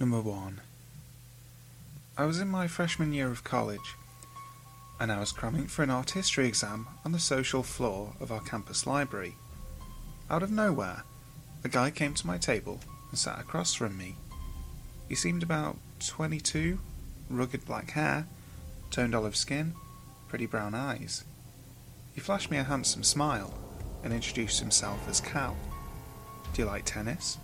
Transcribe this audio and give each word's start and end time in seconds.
Number 0.00 0.20
1 0.20 0.60
I 2.16 2.24
was 2.24 2.38
in 2.38 2.46
my 2.46 2.68
freshman 2.68 3.12
year 3.12 3.32
of 3.32 3.42
college, 3.42 3.96
and 5.00 5.10
I 5.10 5.18
was 5.18 5.32
cramming 5.32 5.66
for 5.66 5.82
an 5.82 5.90
art 5.90 6.12
history 6.12 6.46
exam 6.46 6.86
on 7.04 7.10
the 7.10 7.18
social 7.18 7.64
floor 7.64 8.12
of 8.20 8.30
our 8.30 8.40
campus 8.40 8.86
library. 8.86 9.34
Out 10.30 10.44
of 10.44 10.52
nowhere, 10.52 11.02
a 11.64 11.68
guy 11.68 11.90
came 11.90 12.14
to 12.14 12.28
my 12.28 12.38
table 12.38 12.78
and 13.10 13.18
sat 13.18 13.40
across 13.40 13.74
from 13.74 13.98
me. 13.98 14.14
He 15.08 15.16
seemed 15.16 15.42
about 15.42 15.78
22, 16.06 16.78
rugged 17.28 17.66
black 17.66 17.90
hair, 17.90 18.28
toned 18.92 19.16
olive 19.16 19.34
skin, 19.34 19.74
pretty 20.28 20.46
brown 20.46 20.76
eyes. 20.76 21.24
He 22.14 22.20
flashed 22.20 22.52
me 22.52 22.58
a 22.58 22.62
handsome 22.62 23.02
smile 23.02 23.52
and 24.04 24.12
introduced 24.12 24.60
himself 24.60 25.08
as 25.08 25.20
Cal. 25.20 25.56
Do 26.52 26.62
you 26.62 26.68
like 26.68 26.84
tennis? 26.84 27.36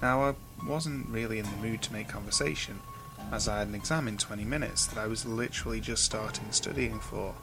Now, 0.00 0.22
I 0.22 0.34
wasn't 0.64 1.08
really 1.08 1.38
in 1.38 1.46
the 1.46 1.56
mood 1.56 1.82
to 1.82 1.92
make 1.92 2.08
conversation, 2.08 2.80
as 3.32 3.48
I 3.48 3.58
had 3.58 3.68
an 3.68 3.74
exam 3.74 4.08
in 4.08 4.16
20 4.16 4.44
minutes 4.44 4.86
that 4.86 4.98
I 4.98 5.06
was 5.06 5.26
literally 5.26 5.80
just 5.80 6.04
starting 6.04 6.50
studying 6.50 6.98
for. 6.98 7.34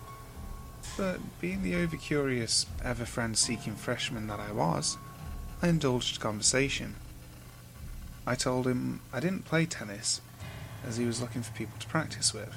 But 0.95 1.19
being 1.41 1.63
the 1.63 1.73
overcurious, 1.73 2.65
ever 2.83 3.05
friend 3.05 3.37
seeking 3.37 3.75
freshman 3.75 4.27
that 4.27 4.39
I 4.39 4.51
was, 4.51 4.97
I 5.61 5.69
indulged 5.69 6.19
conversation. 6.19 6.95
I 8.25 8.35
told 8.35 8.67
him 8.67 9.01
I 9.13 9.19
didn't 9.19 9.45
play 9.45 9.65
tennis, 9.65 10.21
as 10.85 10.97
he 10.97 11.05
was 11.05 11.21
looking 11.21 11.41
for 11.41 11.53
people 11.53 11.79
to 11.79 11.87
practice 11.87 12.33
with, 12.33 12.53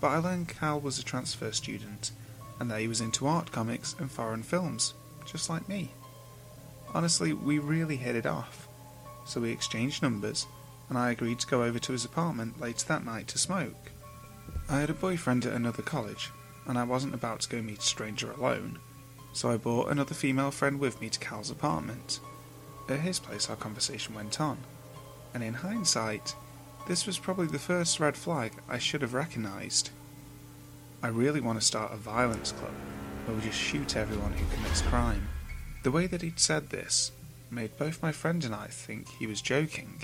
but 0.00 0.08
I 0.08 0.18
learned 0.18 0.48
Cal 0.48 0.78
was 0.78 0.98
a 0.98 1.04
transfer 1.04 1.52
student, 1.52 2.12
and 2.60 2.70
that 2.70 2.80
he 2.80 2.88
was 2.88 3.00
into 3.00 3.26
art 3.26 3.50
comics 3.52 3.94
and 3.98 4.10
foreign 4.10 4.42
films, 4.42 4.94
just 5.24 5.50
like 5.50 5.68
me. 5.68 5.92
Honestly, 6.94 7.32
we 7.32 7.58
really 7.58 7.96
hit 7.96 8.16
it 8.16 8.26
off, 8.26 8.65
so 9.26 9.40
we 9.40 9.50
exchanged 9.50 10.02
numbers, 10.02 10.46
and 10.88 10.96
I 10.96 11.10
agreed 11.10 11.40
to 11.40 11.46
go 11.46 11.62
over 11.62 11.78
to 11.78 11.92
his 11.92 12.04
apartment 12.04 12.60
later 12.60 12.86
that 12.86 13.04
night 13.04 13.28
to 13.28 13.38
smoke. 13.38 13.90
I 14.68 14.80
had 14.80 14.90
a 14.90 14.94
boyfriend 14.94 15.44
at 15.44 15.52
another 15.52 15.82
college, 15.82 16.30
and 16.66 16.78
I 16.78 16.84
wasn't 16.84 17.14
about 17.14 17.40
to 17.40 17.48
go 17.48 17.60
meet 17.60 17.80
a 17.80 17.82
stranger 17.82 18.30
alone, 18.32 18.78
so 19.32 19.50
I 19.50 19.56
brought 19.56 19.90
another 19.90 20.14
female 20.14 20.50
friend 20.50 20.80
with 20.80 21.00
me 21.00 21.08
to 21.10 21.18
Cal's 21.18 21.50
apartment. 21.50 22.20
At 22.88 23.00
his 23.00 23.18
place, 23.18 23.50
our 23.50 23.56
conversation 23.56 24.14
went 24.14 24.40
on, 24.40 24.58
and 25.34 25.42
in 25.42 25.54
hindsight, 25.54 26.34
this 26.86 27.04
was 27.04 27.18
probably 27.18 27.48
the 27.48 27.58
first 27.58 27.98
red 27.98 28.16
flag 28.16 28.52
I 28.68 28.78
should 28.78 29.02
have 29.02 29.12
recognised. 29.12 29.90
I 31.02 31.08
really 31.08 31.40
want 31.40 31.60
to 31.60 31.66
start 31.66 31.92
a 31.92 31.96
violence 31.96 32.52
club 32.52 32.72
where 33.24 33.36
we 33.36 33.42
just 33.42 33.58
shoot 33.58 33.96
everyone 33.96 34.32
who 34.32 34.54
commits 34.54 34.82
crime. 34.82 35.28
The 35.82 35.90
way 35.90 36.06
that 36.06 36.22
he'd 36.22 36.38
said 36.38 36.70
this 36.70 37.10
made 37.50 37.76
both 37.78 38.02
my 38.02 38.12
friend 38.12 38.44
and 38.44 38.54
I 38.54 38.66
think 38.66 39.08
he 39.08 39.26
was 39.26 39.40
joking, 39.40 40.02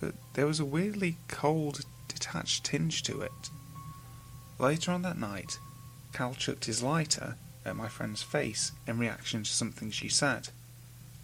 but 0.00 0.14
there 0.34 0.46
was 0.46 0.60
a 0.60 0.64
weirdly 0.64 1.16
cold, 1.28 1.82
detached 2.06 2.64
tinge 2.64 3.02
to 3.04 3.20
it. 3.20 3.50
Later 4.58 4.92
on 4.92 5.02
that 5.02 5.18
night, 5.18 5.58
Cal 6.12 6.34
chucked 6.34 6.64
his 6.64 6.82
lighter 6.82 7.36
at 7.64 7.76
my 7.76 7.88
friend's 7.88 8.22
face 8.22 8.72
in 8.86 8.98
reaction 8.98 9.42
to 9.42 9.50
something 9.50 9.90
she 9.90 10.08
said. 10.08 10.48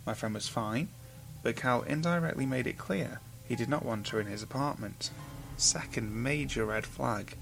My 0.07 0.15
friend 0.15 0.35
was 0.35 0.49
fine, 0.49 0.89
but 1.43 1.57
Cal 1.57 1.83
indirectly 1.83 2.47
made 2.47 2.67
it 2.67 2.79
clear 2.79 3.21
he 3.49 3.57
did 3.57 3.69
not 3.69 3.85
want 3.85 4.09
her 4.09 4.21
in 4.21 4.27
his 4.27 4.43
apartment. 4.43 5.11
Second 5.57 6.15
major 6.15 6.65
red 6.65 6.87
flag. 6.87 7.37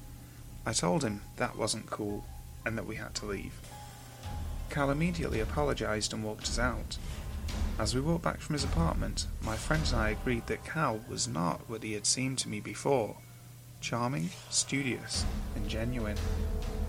I 0.66 0.72
told 0.72 1.02
him 1.02 1.22
that 1.36 1.56
wasn't 1.56 1.90
cool 1.90 2.24
and 2.64 2.76
that 2.78 2.86
we 2.86 2.96
had 2.96 3.14
to 3.16 3.26
leave. 3.26 3.60
Cal 4.70 4.90
immediately 4.90 5.40
apologised 5.40 6.12
and 6.12 6.24
walked 6.24 6.44
us 6.44 6.58
out. 6.58 6.96
As 7.78 7.94
we 7.94 8.00
walked 8.00 8.22
back 8.22 8.40
from 8.40 8.52
his 8.52 8.64
apartment, 8.64 9.26
my 9.40 9.56
friends 9.56 9.92
and 9.92 10.00
I 10.00 10.10
agreed 10.10 10.46
that 10.46 10.64
Cal 10.64 11.00
was 11.08 11.26
not 11.26 11.68
what 11.68 11.82
he 11.82 11.94
had 11.94 12.06
seemed 12.06 12.38
to 12.38 12.48
me 12.48 12.60
before 12.60 13.16
charming, 13.80 14.30
studious, 14.48 15.24
and 15.56 15.68
genuine. 15.68 16.16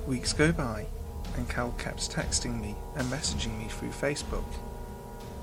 Weeks 0.06 0.32
go 0.32 0.52
by, 0.52 0.86
and 1.36 1.50
Cal 1.50 1.72
kept 1.80 2.12
texting 2.12 2.62
me 2.62 2.76
and 2.96 3.08
messaging 3.08 3.58
me 3.58 3.68
through 3.68 3.90
Facebook. 3.90 4.46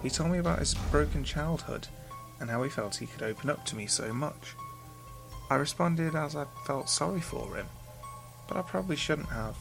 He 0.02 0.10
told 0.10 0.30
me 0.30 0.38
about 0.38 0.60
his 0.60 0.74
broken 0.92 1.24
childhood 1.24 1.88
and 2.38 2.48
how 2.48 2.62
he 2.62 2.70
felt 2.70 2.96
he 2.96 3.06
could 3.06 3.22
open 3.22 3.50
up 3.50 3.66
to 3.66 3.76
me 3.76 3.86
so 3.86 4.12
much. 4.12 4.54
I 5.50 5.56
responded 5.56 6.14
as 6.14 6.36
I 6.36 6.44
felt 6.66 6.88
sorry 6.88 7.20
for 7.20 7.56
him, 7.56 7.66
but 8.46 8.56
I 8.56 8.62
probably 8.62 8.96
shouldn't 8.96 9.30
have. 9.30 9.56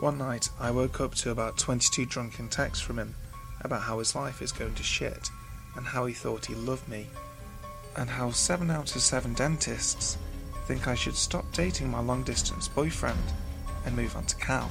One 0.00 0.18
night, 0.18 0.48
I 0.58 0.72
woke 0.72 1.00
up 1.00 1.14
to 1.16 1.30
about 1.30 1.58
22 1.58 2.06
drunken 2.06 2.48
texts 2.48 2.84
from 2.84 2.98
him 2.98 3.14
about 3.60 3.82
how 3.82 3.98
his 3.98 4.14
life 4.14 4.40
is 4.42 4.52
going 4.52 4.74
to 4.74 4.82
shit 4.82 5.30
and 5.76 5.86
how 5.86 6.06
he 6.06 6.14
thought 6.14 6.46
he 6.46 6.54
loved 6.54 6.88
me, 6.88 7.06
and 7.96 8.10
how 8.10 8.30
7 8.30 8.70
out 8.70 8.94
of 8.94 9.02
7 9.02 9.34
dentists 9.34 10.18
think 10.66 10.86
I 10.86 10.94
should 10.94 11.16
stop 11.16 11.50
dating 11.52 11.90
my 11.90 12.00
long 12.00 12.22
distance 12.22 12.68
boyfriend 12.68 13.18
and 13.86 13.96
move 13.96 14.16
on 14.16 14.26
to 14.26 14.36
Cal. 14.36 14.70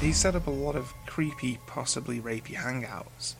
He 0.00 0.12
set 0.12 0.34
up 0.34 0.46
a 0.46 0.50
lot 0.50 0.74
of 0.74 0.92
creepy, 1.06 1.58
possibly 1.66 2.20
rapey 2.20 2.54
hangouts. 2.54 3.34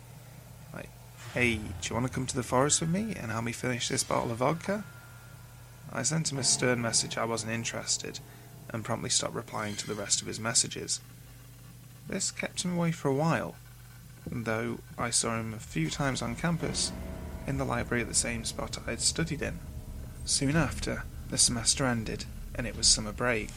Like, 0.72 0.88
hey, 1.34 1.56
do 1.56 1.62
you 1.82 1.94
want 1.94 2.06
to 2.06 2.12
come 2.12 2.26
to 2.26 2.36
the 2.36 2.42
forest 2.42 2.80
with 2.80 2.90
me 2.90 3.14
and 3.16 3.32
help 3.32 3.44
me 3.44 3.52
finish 3.52 3.88
this 3.88 4.04
bottle 4.04 4.30
of 4.30 4.38
vodka? 4.38 4.84
I 5.92 6.02
sent 6.02 6.30
him 6.30 6.38
a 6.38 6.44
stern 6.44 6.80
message 6.80 7.18
I 7.18 7.24
wasn't 7.24 7.52
interested 7.52 8.20
and 8.70 8.84
promptly 8.84 9.10
stopped 9.10 9.34
replying 9.34 9.74
to 9.76 9.86
the 9.86 9.94
rest 9.94 10.22
of 10.22 10.28
his 10.28 10.40
messages. 10.40 11.00
This 12.08 12.30
kept 12.30 12.62
him 12.62 12.76
away 12.76 12.92
for 12.92 13.08
a 13.08 13.14
while, 13.14 13.56
though 14.30 14.78
I 14.98 15.10
saw 15.10 15.38
him 15.38 15.54
a 15.54 15.58
few 15.58 15.90
times 15.90 16.22
on 16.22 16.36
campus, 16.36 16.92
in 17.46 17.58
the 17.58 17.64
library 17.64 18.02
at 18.02 18.08
the 18.08 18.14
same 18.14 18.44
spot 18.44 18.78
I 18.86 18.90
had 18.90 19.00
studied 19.00 19.42
in. 19.42 19.58
Soon 20.24 20.56
after, 20.56 21.04
the 21.30 21.38
semester 21.38 21.84
ended, 21.84 22.24
and 22.54 22.66
it 22.66 22.76
was 22.76 22.86
summer 22.86 23.12
break. 23.12 23.50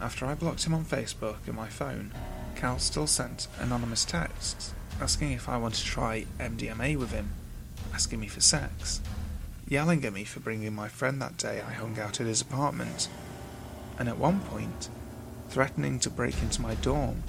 After 0.00 0.26
I 0.26 0.34
blocked 0.34 0.64
him 0.64 0.74
on 0.74 0.84
Facebook 0.84 1.38
and 1.46 1.56
my 1.56 1.68
phone, 1.68 2.12
Cal 2.56 2.78
still 2.78 3.06
sent 3.06 3.48
anonymous 3.58 4.04
texts 4.04 4.74
asking 5.00 5.32
if 5.32 5.48
I 5.48 5.56
wanted 5.56 5.78
to 5.78 5.84
try 5.84 6.26
MDMA 6.38 6.96
with 6.96 7.10
him, 7.10 7.30
asking 7.92 8.20
me 8.20 8.28
for 8.28 8.40
sex, 8.40 9.00
yelling 9.68 10.04
at 10.04 10.12
me 10.12 10.24
for 10.24 10.40
bringing 10.40 10.74
my 10.74 10.88
friend 10.88 11.20
that 11.20 11.38
day 11.38 11.60
I 11.60 11.72
hung 11.72 11.98
out 11.98 12.20
at 12.20 12.26
his 12.26 12.40
apartment, 12.40 13.08
and 13.98 14.08
at 14.08 14.18
one 14.18 14.40
point, 14.40 14.88
threatening 15.48 15.98
to 16.00 16.10
break 16.10 16.40
into 16.42 16.62
my 16.62 16.74
dorm 16.76 17.22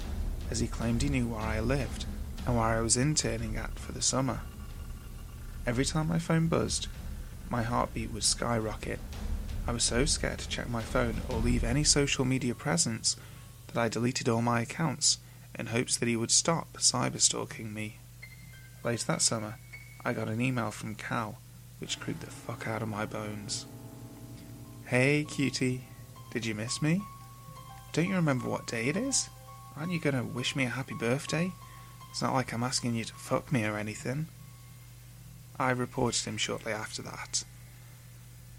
as 0.50 0.60
he 0.60 0.66
claimed 0.66 1.02
he 1.02 1.08
knew 1.08 1.28
where 1.28 1.40
I 1.40 1.60
lived 1.60 2.06
and 2.46 2.56
where 2.56 2.66
I 2.66 2.80
was 2.80 2.96
interning 2.96 3.56
at 3.56 3.78
for 3.78 3.92
the 3.92 4.02
summer. 4.02 4.40
Every 5.66 5.84
time 5.84 6.08
my 6.08 6.18
phone 6.18 6.48
buzzed, 6.48 6.88
my 7.48 7.62
heartbeat 7.62 8.12
would 8.12 8.24
skyrocket. 8.24 8.98
I 9.66 9.72
was 9.72 9.82
so 9.82 10.04
scared 10.04 10.40
to 10.40 10.48
check 10.48 10.68
my 10.68 10.82
phone 10.82 11.22
or 11.28 11.38
leave 11.38 11.64
any 11.64 11.84
social 11.84 12.24
media 12.24 12.54
presence 12.54 13.16
that 13.68 13.80
I 13.80 13.88
deleted 13.88 14.28
all 14.28 14.42
my 14.42 14.60
accounts 14.60 15.18
in 15.58 15.66
hopes 15.66 15.96
that 15.96 16.08
he 16.08 16.16
would 16.16 16.30
stop 16.30 16.74
cyberstalking 16.74 17.72
me. 17.72 17.98
Later 18.82 19.06
that 19.06 19.22
summer, 19.22 19.54
I 20.04 20.12
got 20.12 20.28
an 20.28 20.40
email 20.40 20.70
from 20.70 20.96
Cal, 20.96 21.38
which 21.78 21.98
creeped 21.98 22.20
the 22.20 22.26
fuck 22.26 22.68
out 22.68 22.82
of 22.82 22.88
my 22.88 23.06
bones. 23.06 23.64
Hey, 24.86 25.24
cutie, 25.28 25.84
did 26.30 26.44
you 26.44 26.54
miss 26.54 26.82
me? 26.82 27.00
Don't 27.94 28.08
you 28.08 28.16
remember 28.16 28.48
what 28.48 28.66
day 28.66 28.88
it 28.88 28.96
is? 28.96 29.30
Aren't 29.76 29.92
you 29.92 29.98
gonna 29.98 30.24
wish 30.24 30.54
me 30.54 30.64
a 30.64 30.68
happy 30.68 30.94
birthday? 30.94 31.52
It's 32.14 32.22
not 32.22 32.32
like 32.32 32.52
I'm 32.52 32.62
asking 32.62 32.94
you 32.94 33.02
to 33.02 33.14
fuck 33.14 33.50
me 33.50 33.64
or 33.64 33.76
anything. 33.76 34.28
I 35.58 35.72
reported 35.72 36.24
him 36.24 36.36
shortly 36.36 36.70
after 36.70 37.02
that. 37.02 37.42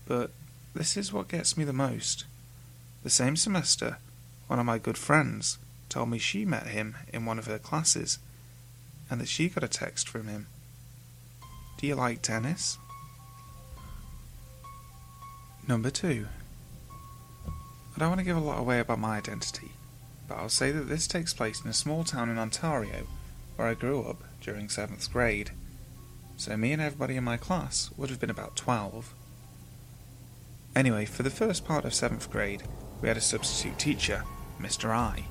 But 0.06 0.32
this 0.74 0.98
is 0.98 1.14
what 1.14 1.30
gets 1.30 1.56
me 1.56 1.64
the 1.64 1.72
most. 1.72 2.26
The 3.04 3.10
same 3.10 3.38
semester, 3.38 4.00
one 4.48 4.60
of 4.60 4.66
my 4.66 4.78
good 4.78 4.98
friends 4.98 5.58
told 5.88 6.10
me 6.10 6.18
she 6.18 6.44
met 6.44 6.68
him 6.68 6.98
in 7.14 7.24
one 7.24 7.40
of 7.40 7.46
her 7.46 7.58
classes 7.58 8.20
and 9.10 9.22
that 9.22 9.30
she 9.30 9.48
got 9.48 9.64
a 9.64 9.70
text 9.70 10.10
from 10.10 10.28
him. 10.28 10.48
Do 11.78 11.88
you 11.88 11.96
like 11.96 12.22
tennis? 12.22 12.78
Number 15.66 15.92
two. 15.92 16.28
I 17.48 18.00
don't 18.00 18.10
want 18.10 18.20
to 18.20 18.26
give 18.26 18.36
a 18.36 18.42
lot 18.42 18.60
away 18.60 18.82
about 18.82 19.00
my 19.00 19.16
identity, 19.16 19.72
but 20.28 20.40
I'll 20.40 20.50
say 20.50 20.72
that 20.72 20.90
this 20.90 21.08
takes 21.08 21.34
place 21.34 21.64
in 21.64 21.70
a 21.70 21.74
small 21.74 22.04
town 22.04 22.30
in 22.30 22.38
Ontario 22.38 23.08
where 23.56 23.68
I 23.68 23.74
grew 23.74 24.04
up 24.04 24.24
during 24.42 24.70
seventh 24.70 25.12
grade 25.12 25.52
so 26.38 26.58
me 26.58 26.74
and 26.74 26.82
everybody 26.82 27.16
in 27.16 27.24
my 27.24 27.38
class 27.38 27.90
would 27.98 28.10
have 28.10 28.20
been 28.20 28.30
about 28.30 28.56
12. 28.56 29.14
Anyway, 30.76 31.06
for 31.06 31.24
the 31.24 31.30
first 31.30 31.66
part 31.66 31.86
of 31.86 31.92
7th 31.94 32.30
grade, 32.30 32.64
we 33.02 33.08
had 33.08 33.18
a 33.18 33.22
substitute 33.22 33.80
teacher, 33.80 34.24
Mr. 34.60 34.90
I, 34.90 35.26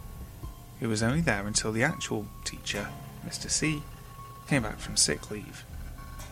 who 0.80 0.88
was 0.88 1.02
only 1.02 1.20
there 1.20 1.46
until 1.46 1.72
the 1.72 1.82
actual 1.82 2.26
teacher, 2.44 2.88
Mr. 3.26 3.50
C, 3.50 3.82
came 4.48 4.62
back 4.62 4.78
from 4.78 4.96
sick 4.96 5.30
leave, 5.30 5.64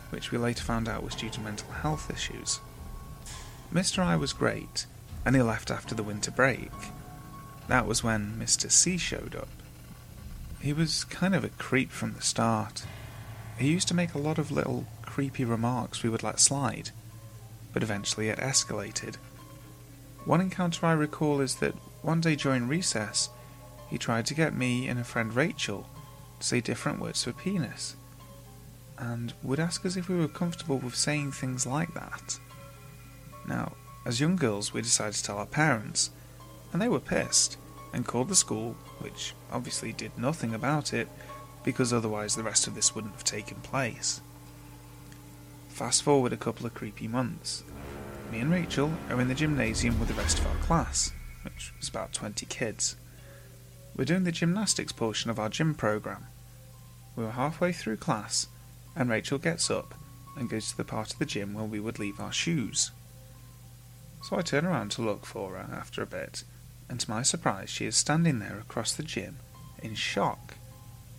which 0.09 0.31
we 0.31 0.37
later 0.37 0.63
found 0.63 0.87
out 0.87 1.03
was 1.03 1.15
due 1.15 1.29
to 1.29 1.41
mental 1.41 1.71
health 1.71 2.11
issues. 2.11 2.59
Mr. 3.71 3.99
I 3.99 4.15
was 4.15 4.33
great, 4.33 4.87
and 5.25 5.35
he 5.35 5.41
left 5.41 5.69
after 5.69 5.93
the 5.93 6.03
winter 6.03 6.31
break. 6.31 6.71
That 7.67 7.85
was 7.85 8.03
when 8.03 8.37
Mr. 8.39 8.71
C 8.71 8.97
showed 8.97 9.35
up. 9.35 9.62
He 10.63 10.71
was 10.71 11.03
kind 11.03 11.35
of 11.35 11.43
a 11.43 11.49
creep 11.49 11.91
from 11.91 12.13
the 12.13 12.21
start. 12.21 12.85
He 13.57 13.69
used 13.69 13.89
to 13.89 13.93
make 13.93 14.13
a 14.13 14.17
lot 14.17 14.37
of 14.37 14.49
little 14.49 14.85
creepy 15.01 15.43
remarks 15.43 16.01
we 16.01 16.09
would 16.09 16.23
let 16.23 16.39
slide, 16.39 16.91
but 17.73 17.83
eventually 17.83 18.29
it 18.29 18.39
escalated. 18.39 19.17
One 20.23 20.39
encounter 20.39 20.85
I 20.85 20.93
recall 20.93 21.41
is 21.41 21.55
that 21.55 21.75
one 22.01 22.21
day 22.21 22.37
during 22.37 22.69
recess, 22.69 23.27
he 23.89 23.97
tried 23.97 24.25
to 24.27 24.33
get 24.33 24.55
me 24.55 24.87
and 24.87 24.97
a 24.97 25.03
friend 25.03 25.35
Rachel 25.35 25.85
to 26.39 26.47
say 26.47 26.61
different 26.61 27.01
words 27.01 27.25
for 27.25 27.33
penis, 27.33 27.97
and 28.97 29.33
would 29.43 29.59
ask 29.59 29.85
us 29.85 29.97
if 29.97 30.07
we 30.07 30.15
were 30.15 30.29
comfortable 30.29 30.77
with 30.77 30.95
saying 30.95 31.33
things 31.33 31.67
like 31.67 31.93
that. 31.93 32.39
Now, 33.45 33.73
as 34.05 34.21
young 34.21 34.37
girls, 34.37 34.71
we 34.71 34.81
decided 34.81 35.15
to 35.15 35.23
tell 35.23 35.39
our 35.39 35.45
parents, 35.45 36.11
and 36.71 36.81
they 36.81 36.87
were 36.87 37.01
pissed 37.01 37.57
and 37.93 38.05
called 38.05 38.27
the 38.27 38.35
school, 38.35 38.75
which 38.99 39.33
obviously 39.51 39.93
did 39.93 40.17
nothing 40.17 40.53
about 40.53 40.93
it 40.93 41.07
because 41.63 41.93
otherwise 41.93 42.35
the 42.35 42.43
rest 42.43 42.67
of 42.67 42.75
this 42.75 42.93
wouldn't 42.93 43.13
have 43.13 43.23
taken 43.23 43.57
place. 43.61 44.19
Fast 45.69 46.03
forward 46.03 46.33
a 46.33 46.37
couple 46.37 46.65
of 46.65 46.73
creepy 46.73 47.07
months, 47.07 47.63
me 48.33 48.39
and 48.39 48.51
Rachel 48.51 48.91
are 49.11 49.21
in 49.21 49.27
the 49.27 49.35
gymnasium 49.35 49.99
with 49.99 50.07
the 50.07 50.15
rest 50.15 50.39
of 50.39 50.47
our 50.47 50.55
class, 50.55 51.11
which 51.43 51.71
was 51.77 51.87
about 51.87 52.13
20 52.13 52.47
kids. 52.47 52.95
We're 53.95 54.05
doing 54.05 54.23
the 54.23 54.31
gymnastics 54.31 54.91
portion 54.91 55.29
of 55.29 55.37
our 55.37 55.49
gym 55.49 55.75
program. 55.75 56.25
We 57.15 57.23
were 57.23 57.31
halfway 57.31 57.73
through 57.73 57.97
class, 57.97 58.47
and 58.95 59.07
Rachel 59.07 59.37
gets 59.37 59.69
up 59.69 59.93
and 60.35 60.49
goes 60.49 60.71
to 60.71 60.77
the 60.77 60.83
part 60.83 61.13
of 61.13 61.19
the 61.19 61.27
gym 61.27 61.53
where 61.53 61.63
we 61.63 61.79
would 61.79 61.99
leave 61.99 62.19
our 62.19 62.31
shoes. 62.31 62.89
So 64.23 64.37
I 64.37 64.41
turn 64.41 64.65
around 64.65 64.89
to 64.93 65.03
look 65.03 65.27
for 65.27 65.51
her 65.51 65.69
after 65.71 66.01
a 66.01 66.07
bit, 66.07 66.43
and 66.89 66.99
to 66.99 67.09
my 67.09 67.21
surprise, 67.21 67.69
she 67.69 67.85
is 67.85 67.95
standing 67.95 68.39
there 68.39 68.59
across 68.59 68.93
the 68.93 69.03
gym 69.03 69.37
in 69.81 69.95
shock, 69.95 70.55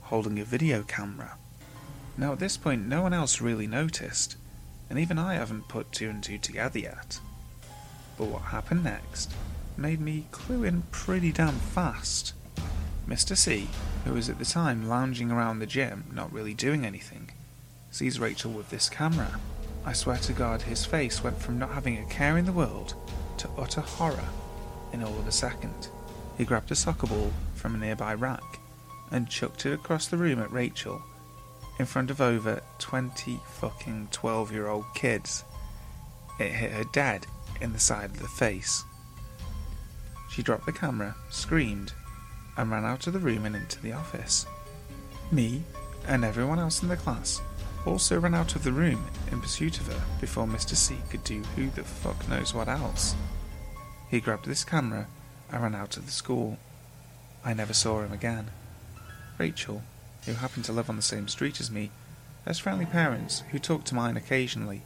holding 0.03 0.39
a 0.39 0.45
video 0.45 0.83
camera. 0.83 1.37
Now, 2.17 2.33
at 2.33 2.39
this 2.39 2.57
point, 2.57 2.87
no 2.87 3.03
one 3.03 3.13
else 3.13 3.41
really 3.41 3.67
noticed, 3.67 4.37
and 4.89 4.99
even 4.99 5.19
I 5.19 5.35
haven't 5.35 5.69
put 5.69 5.93
two 5.93 6.09
and 6.09 6.23
two 6.23 6.39
together 6.39 6.79
yet. 6.79 7.19
But 8.17 8.27
what 8.27 8.43
happened 8.43 8.85
next 8.85 9.33
made 9.77 10.01
me 10.01 10.27
clue 10.31 10.65
in 10.65 10.83
pretty 10.91 11.33
damn 11.33 11.59
fast. 11.59 12.33
Mr. 13.09 13.37
C, 13.37 13.69
who 14.05 14.15
was 14.15 14.29
at 14.29 14.39
the 14.39 14.45
time 14.45 14.89
lounging 14.89 15.31
around 15.31 15.59
the 15.59 15.67
gym, 15.67 16.05
not 16.13 16.33
really 16.33 16.55
doing 16.55 16.87
anything, 16.87 17.31
sees 17.91 18.21
Rachel 18.21 18.53
with 18.53 18.71
this 18.71 18.89
camera. 18.89 19.41
I 19.85 19.93
swear 19.93 20.17
to 20.19 20.33
God, 20.33 20.63
his 20.63 20.87
face 20.87 21.23
went 21.23 21.39
from 21.39 21.59
not 21.59 21.73
having 21.73 21.99
a 21.99 22.07
care 22.07 22.39
in 22.39 22.47
the 22.47 22.53
world 22.53 22.95
to 23.39 23.51
utter 23.59 23.83
horror 23.83 24.29
in 24.95 25.03
all 25.03 25.19
of 25.19 25.27
a 25.27 25.33
second. 25.33 25.89
He 26.39 26.45
grabbed 26.45 26.71
a 26.71 26.77
soccer 26.77 27.09
ball 27.09 27.33
from 27.55 27.75
a 27.75 27.79
nearby 27.79 28.15
rack 28.15 28.61
and 29.11 29.29
chucked 29.29 29.67
it 29.67 29.73
across 29.73 30.07
the 30.07 30.17
room 30.17 30.41
at 30.41 30.53
Rachel 30.53 31.03
in 31.79 31.87
front 31.87 32.11
of 32.11 32.21
over 32.21 32.63
20 32.79 33.41
fucking 33.47 34.09
12 34.13 34.53
year 34.53 34.69
old 34.69 34.87
kids. 34.95 35.45
It 36.39 36.53
hit 36.53 36.71
her 36.73 36.85
dead 36.93 37.27
in 37.61 37.73
the 37.73 37.79
side 37.79 38.11
of 38.11 38.21
the 38.21 38.29
face. 38.29 38.85
She 40.31 40.43
dropped 40.43 40.67
the 40.67 40.73
camera, 40.73 41.17
screamed, 41.31 41.93
and 42.57 42.71
ran 42.71 42.85
out 42.85 43.07
of 43.07 43.13
the 43.13 43.19
room 43.19 43.45
and 43.45 43.57
into 43.57 43.81
the 43.83 43.93
office. 43.93 44.47
Me 45.33 45.63
and 46.07 46.25
everyone 46.25 46.59
else 46.59 46.83
in 46.83 46.89
the 46.89 46.97
class 46.97 47.41
also 47.87 48.19
ran 48.19 48.35
out 48.35 48.55
of 48.55 48.65
the 48.65 48.73
room 48.73 49.05
in 49.31 49.41
pursuit 49.41 49.79
of 49.79 49.89
her 49.89 50.03
before 50.21 50.47
Mr. 50.47 50.75
C 50.75 50.97
could 51.11 51.25
do 51.25 51.43
who 51.57 51.69
the 51.71 51.83
fuck 51.83 52.29
knows 52.29 52.55
what 52.55 52.69
else. 52.69 53.15
He 54.15 54.21
grabbed 54.21 54.47
this 54.47 54.63
camera 54.63 55.09
and 55.51 55.61
ran 55.61 55.75
out 55.75 55.97
of 55.97 56.07
the 56.07 56.13
school. 56.13 56.57
I 57.45 57.53
never 57.53 57.75
saw 57.75 58.01
him 58.01 58.13
again. 58.13 58.53
Rachel 59.39 59.83
who 60.25 60.35
happened 60.35 60.65
to 60.67 60.73
live 60.73 60.89
on 60.89 60.95
the 60.95 61.03
same 61.03 61.27
street 61.27 61.59
as 61.59 61.69
me, 61.69 61.91
has 62.45 62.61
friendly 62.61 62.87
parents 62.87 63.43
who 63.51 63.59
talk 63.59 63.83
to 63.87 63.95
mine 63.97 64.17
occasionally. 64.17 64.83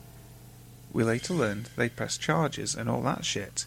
We 0.95 1.05
later 1.05 1.35
learned 1.35 1.69
they 1.77 1.91
pressed 1.91 2.23
charges 2.23 2.75
and 2.75 2.89
all 2.89 3.03
that 3.03 3.27
shit, 3.27 3.67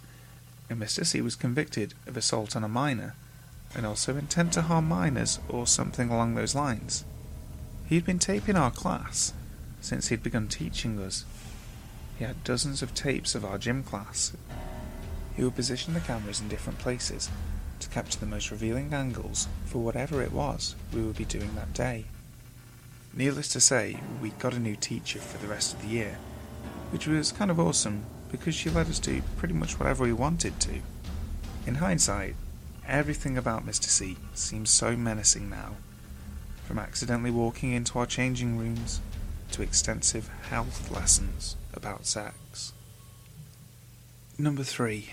and 0.67 0.81
Mr. 0.81 1.05
C 1.05 1.21
was 1.21 1.35
convicted 1.35 1.93
of 2.07 2.17
assault 2.17 2.55
on 2.55 2.63
a 2.63 2.67
minor, 2.67 3.13
and 3.75 3.85
also 3.85 4.17
intent 4.17 4.53
to 4.53 4.63
harm 4.63 4.87
minors 4.87 5.37
or 5.47 5.67
something 5.67 6.09
along 6.09 6.33
those 6.33 6.55
lines. 6.55 7.05
He'd 7.85 8.07
been 8.07 8.17
taping 8.17 8.55
our 8.55 8.71
class 8.71 9.31
since 9.79 10.07
he'd 10.07 10.23
begun 10.23 10.47
teaching 10.47 10.99
us. 10.99 11.23
He 12.17 12.25
had 12.25 12.43
dozens 12.43 12.81
of 12.81 12.95
tapes 12.95 13.35
of 13.35 13.45
our 13.45 13.59
gym 13.59 13.83
class. 13.83 14.33
He 15.41 15.45
would 15.45 15.55
position 15.55 15.95
the 15.95 15.99
cameras 16.01 16.39
in 16.39 16.49
different 16.49 16.77
places 16.77 17.27
to 17.79 17.89
capture 17.89 18.19
the 18.19 18.27
most 18.27 18.51
revealing 18.51 18.93
angles 18.93 19.47
for 19.65 19.79
whatever 19.79 20.21
it 20.21 20.31
was 20.31 20.75
we 20.93 21.01
would 21.01 21.17
be 21.17 21.25
doing 21.25 21.55
that 21.55 21.73
day. 21.73 22.05
Needless 23.11 23.47
to 23.53 23.59
say, 23.59 23.97
we 24.21 24.29
got 24.29 24.53
a 24.53 24.59
new 24.59 24.75
teacher 24.75 25.17
for 25.17 25.39
the 25.39 25.47
rest 25.47 25.73
of 25.73 25.81
the 25.81 25.87
year, 25.87 26.19
which 26.91 27.07
was 27.07 27.31
kind 27.31 27.49
of 27.49 27.59
awesome 27.59 28.05
because 28.31 28.53
she 28.53 28.69
let 28.69 28.87
us 28.87 28.99
do 28.99 29.23
pretty 29.37 29.55
much 29.55 29.79
whatever 29.79 30.03
we 30.03 30.13
wanted 30.13 30.59
to. 30.59 30.81
In 31.65 31.73
hindsight, 31.73 32.35
everything 32.87 33.35
about 33.35 33.65
Mr. 33.65 33.85
C 33.85 34.17
seems 34.35 34.69
so 34.69 34.95
menacing 34.95 35.49
now. 35.49 35.71
From 36.65 36.77
accidentally 36.77 37.31
walking 37.31 37.71
into 37.71 37.97
our 37.97 38.05
changing 38.05 38.59
rooms 38.59 39.01
to 39.53 39.63
extensive 39.63 40.29
health 40.51 40.91
lessons 40.91 41.55
about 41.73 42.05
sex. 42.05 42.73
Number 44.37 44.61
3 44.61 45.09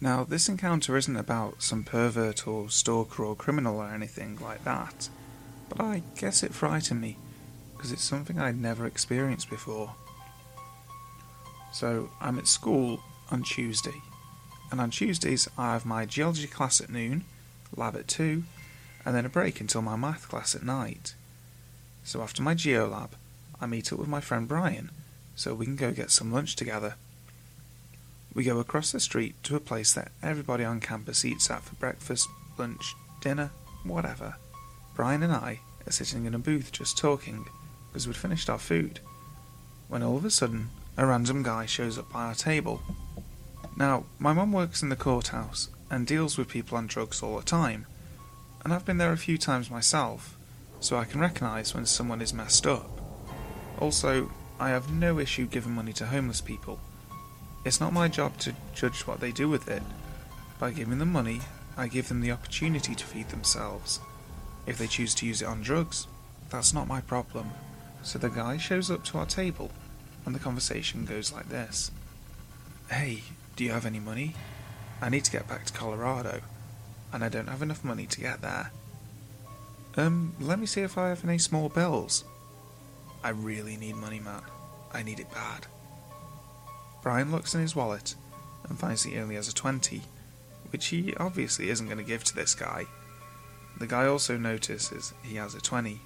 now, 0.00 0.22
this 0.22 0.48
encounter 0.48 0.96
isn't 0.96 1.16
about 1.16 1.60
some 1.62 1.82
pervert 1.82 2.46
or 2.46 2.70
stalker 2.70 3.24
or 3.24 3.34
criminal 3.34 3.78
or 3.78 3.88
anything 3.92 4.38
like 4.40 4.62
that, 4.62 5.08
but 5.68 5.80
I 5.80 6.02
guess 6.16 6.44
it 6.44 6.54
frightened 6.54 7.00
me 7.00 7.16
because 7.76 7.90
it's 7.90 8.04
something 8.04 8.38
I'd 8.38 8.60
never 8.60 8.86
experienced 8.86 9.50
before. 9.50 9.94
So, 11.72 12.10
I'm 12.20 12.38
at 12.38 12.46
school 12.46 13.00
on 13.30 13.42
Tuesday, 13.42 14.02
and 14.70 14.80
on 14.80 14.90
Tuesdays 14.90 15.48
I 15.58 15.72
have 15.72 15.84
my 15.84 16.06
geology 16.06 16.46
class 16.46 16.80
at 16.80 16.90
noon, 16.90 17.24
lab 17.76 17.96
at 17.96 18.06
2, 18.06 18.44
and 19.04 19.16
then 19.16 19.26
a 19.26 19.28
break 19.28 19.60
until 19.60 19.82
my 19.82 19.96
math 19.96 20.28
class 20.28 20.54
at 20.54 20.62
night. 20.62 21.14
So, 22.04 22.22
after 22.22 22.40
my 22.40 22.54
geo 22.54 22.86
lab, 22.86 23.16
I 23.60 23.66
meet 23.66 23.92
up 23.92 23.98
with 23.98 24.08
my 24.08 24.20
friend 24.20 24.46
Brian 24.46 24.90
so 25.34 25.54
we 25.54 25.66
can 25.66 25.76
go 25.76 25.90
get 25.90 26.12
some 26.12 26.32
lunch 26.32 26.54
together. 26.54 26.94
We 28.38 28.44
go 28.44 28.60
across 28.60 28.92
the 28.92 29.00
street 29.00 29.34
to 29.42 29.56
a 29.56 29.60
place 29.60 29.94
that 29.94 30.12
everybody 30.22 30.62
on 30.62 30.78
campus 30.78 31.24
eats 31.24 31.50
at 31.50 31.64
for 31.64 31.74
breakfast, 31.74 32.28
lunch, 32.56 32.94
dinner, 33.20 33.50
whatever. 33.82 34.36
Brian 34.94 35.24
and 35.24 35.32
I 35.32 35.58
are 35.88 35.90
sitting 35.90 36.24
in 36.24 36.36
a 36.36 36.38
booth 36.38 36.70
just 36.70 36.96
talking 36.96 37.46
because 37.88 38.06
we'd 38.06 38.14
finished 38.14 38.48
our 38.48 38.60
food. 38.60 39.00
When 39.88 40.04
all 40.04 40.16
of 40.16 40.24
a 40.24 40.30
sudden, 40.30 40.70
a 40.96 41.04
random 41.04 41.42
guy 41.42 41.66
shows 41.66 41.98
up 41.98 42.12
by 42.12 42.26
our 42.26 42.34
table. 42.36 42.80
Now, 43.76 44.04
my 44.20 44.32
mum 44.32 44.52
works 44.52 44.84
in 44.84 44.88
the 44.88 44.94
courthouse 44.94 45.68
and 45.90 46.06
deals 46.06 46.38
with 46.38 46.46
people 46.46 46.78
on 46.78 46.86
drugs 46.86 47.24
all 47.24 47.38
the 47.38 47.44
time, 47.44 47.86
and 48.62 48.72
I've 48.72 48.86
been 48.86 48.98
there 48.98 49.10
a 49.10 49.16
few 49.16 49.36
times 49.36 49.68
myself, 49.68 50.36
so 50.78 50.96
I 50.96 51.06
can 51.06 51.20
recognise 51.20 51.74
when 51.74 51.86
someone 51.86 52.22
is 52.22 52.32
messed 52.32 52.68
up. 52.68 53.00
Also, 53.80 54.30
I 54.60 54.68
have 54.68 54.92
no 54.92 55.18
issue 55.18 55.48
giving 55.48 55.72
money 55.72 55.92
to 55.94 56.06
homeless 56.06 56.40
people 56.40 56.78
it's 57.64 57.80
not 57.80 57.92
my 57.92 58.08
job 58.08 58.36
to 58.38 58.54
judge 58.74 59.06
what 59.06 59.20
they 59.20 59.32
do 59.32 59.48
with 59.48 59.68
it. 59.68 59.82
By 60.58 60.70
giving 60.70 60.98
them 60.98 61.12
money, 61.12 61.40
I 61.76 61.88
give 61.88 62.08
them 62.08 62.20
the 62.20 62.32
opportunity 62.32 62.94
to 62.94 63.04
feed 63.04 63.28
themselves. 63.28 64.00
If 64.66 64.78
they 64.78 64.86
choose 64.86 65.14
to 65.16 65.26
use 65.26 65.42
it 65.42 65.48
on 65.48 65.62
drugs, 65.62 66.06
that's 66.50 66.74
not 66.74 66.88
my 66.88 67.00
problem. 67.00 67.50
So 68.02 68.18
the 68.18 68.28
guy 68.28 68.56
shows 68.56 68.90
up 68.90 69.04
to 69.06 69.18
our 69.18 69.26
table, 69.26 69.70
and 70.24 70.34
the 70.34 70.40
conversation 70.40 71.04
goes 71.04 71.32
like 71.32 71.48
this 71.48 71.90
Hey, 72.90 73.22
do 73.56 73.64
you 73.64 73.70
have 73.70 73.86
any 73.86 74.00
money? 74.00 74.34
I 75.00 75.08
need 75.08 75.24
to 75.24 75.30
get 75.30 75.48
back 75.48 75.66
to 75.66 75.72
Colorado, 75.72 76.40
and 77.12 77.22
I 77.22 77.28
don't 77.28 77.48
have 77.48 77.62
enough 77.62 77.84
money 77.84 78.06
to 78.06 78.20
get 78.20 78.40
there. 78.40 78.72
Um, 79.96 80.34
let 80.40 80.58
me 80.58 80.66
see 80.66 80.80
if 80.82 80.96
I 80.96 81.08
have 81.08 81.24
any 81.24 81.38
small 81.38 81.68
bills. 81.68 82.24
I 83.22 83.30
really 83.30 83.76
need 83.76 83.96
money, 83.96 84.20
man. 84.20 84.42
I 84.92 85.02
need 85.02 85.20
it 85.20 85.30
bad. 85.32 85.66
Brian 87.02 87.30
looks 87.30 87.54
in 87.54 87.60
his 87.60 87.76
wallet 87.76 88.14
and 88.68 88.78
finds 88.78 89.02
he 89.02 89.18
only 89.18 89.36
has 89.36 89.48
a 89.48 89.54
20, 89.54 90.02
which 90.70 90.86
he 90.86 91.14
obviously 91.16 91.70
isn't 91.70 91.86
going 91.86 91.98
to 91.98 92.04
give 92.04 92.24
to 92.24 92.34
this 92.34 92.54
guy. 92.54 92.86
The 93.78 93.86
guy 93.86 94.06
also 94.06 94.36
notices 94.36 95.12
he 95.22 95.36
has 95.36 95.54
a 95.54 95.60
20. 95.60 96.00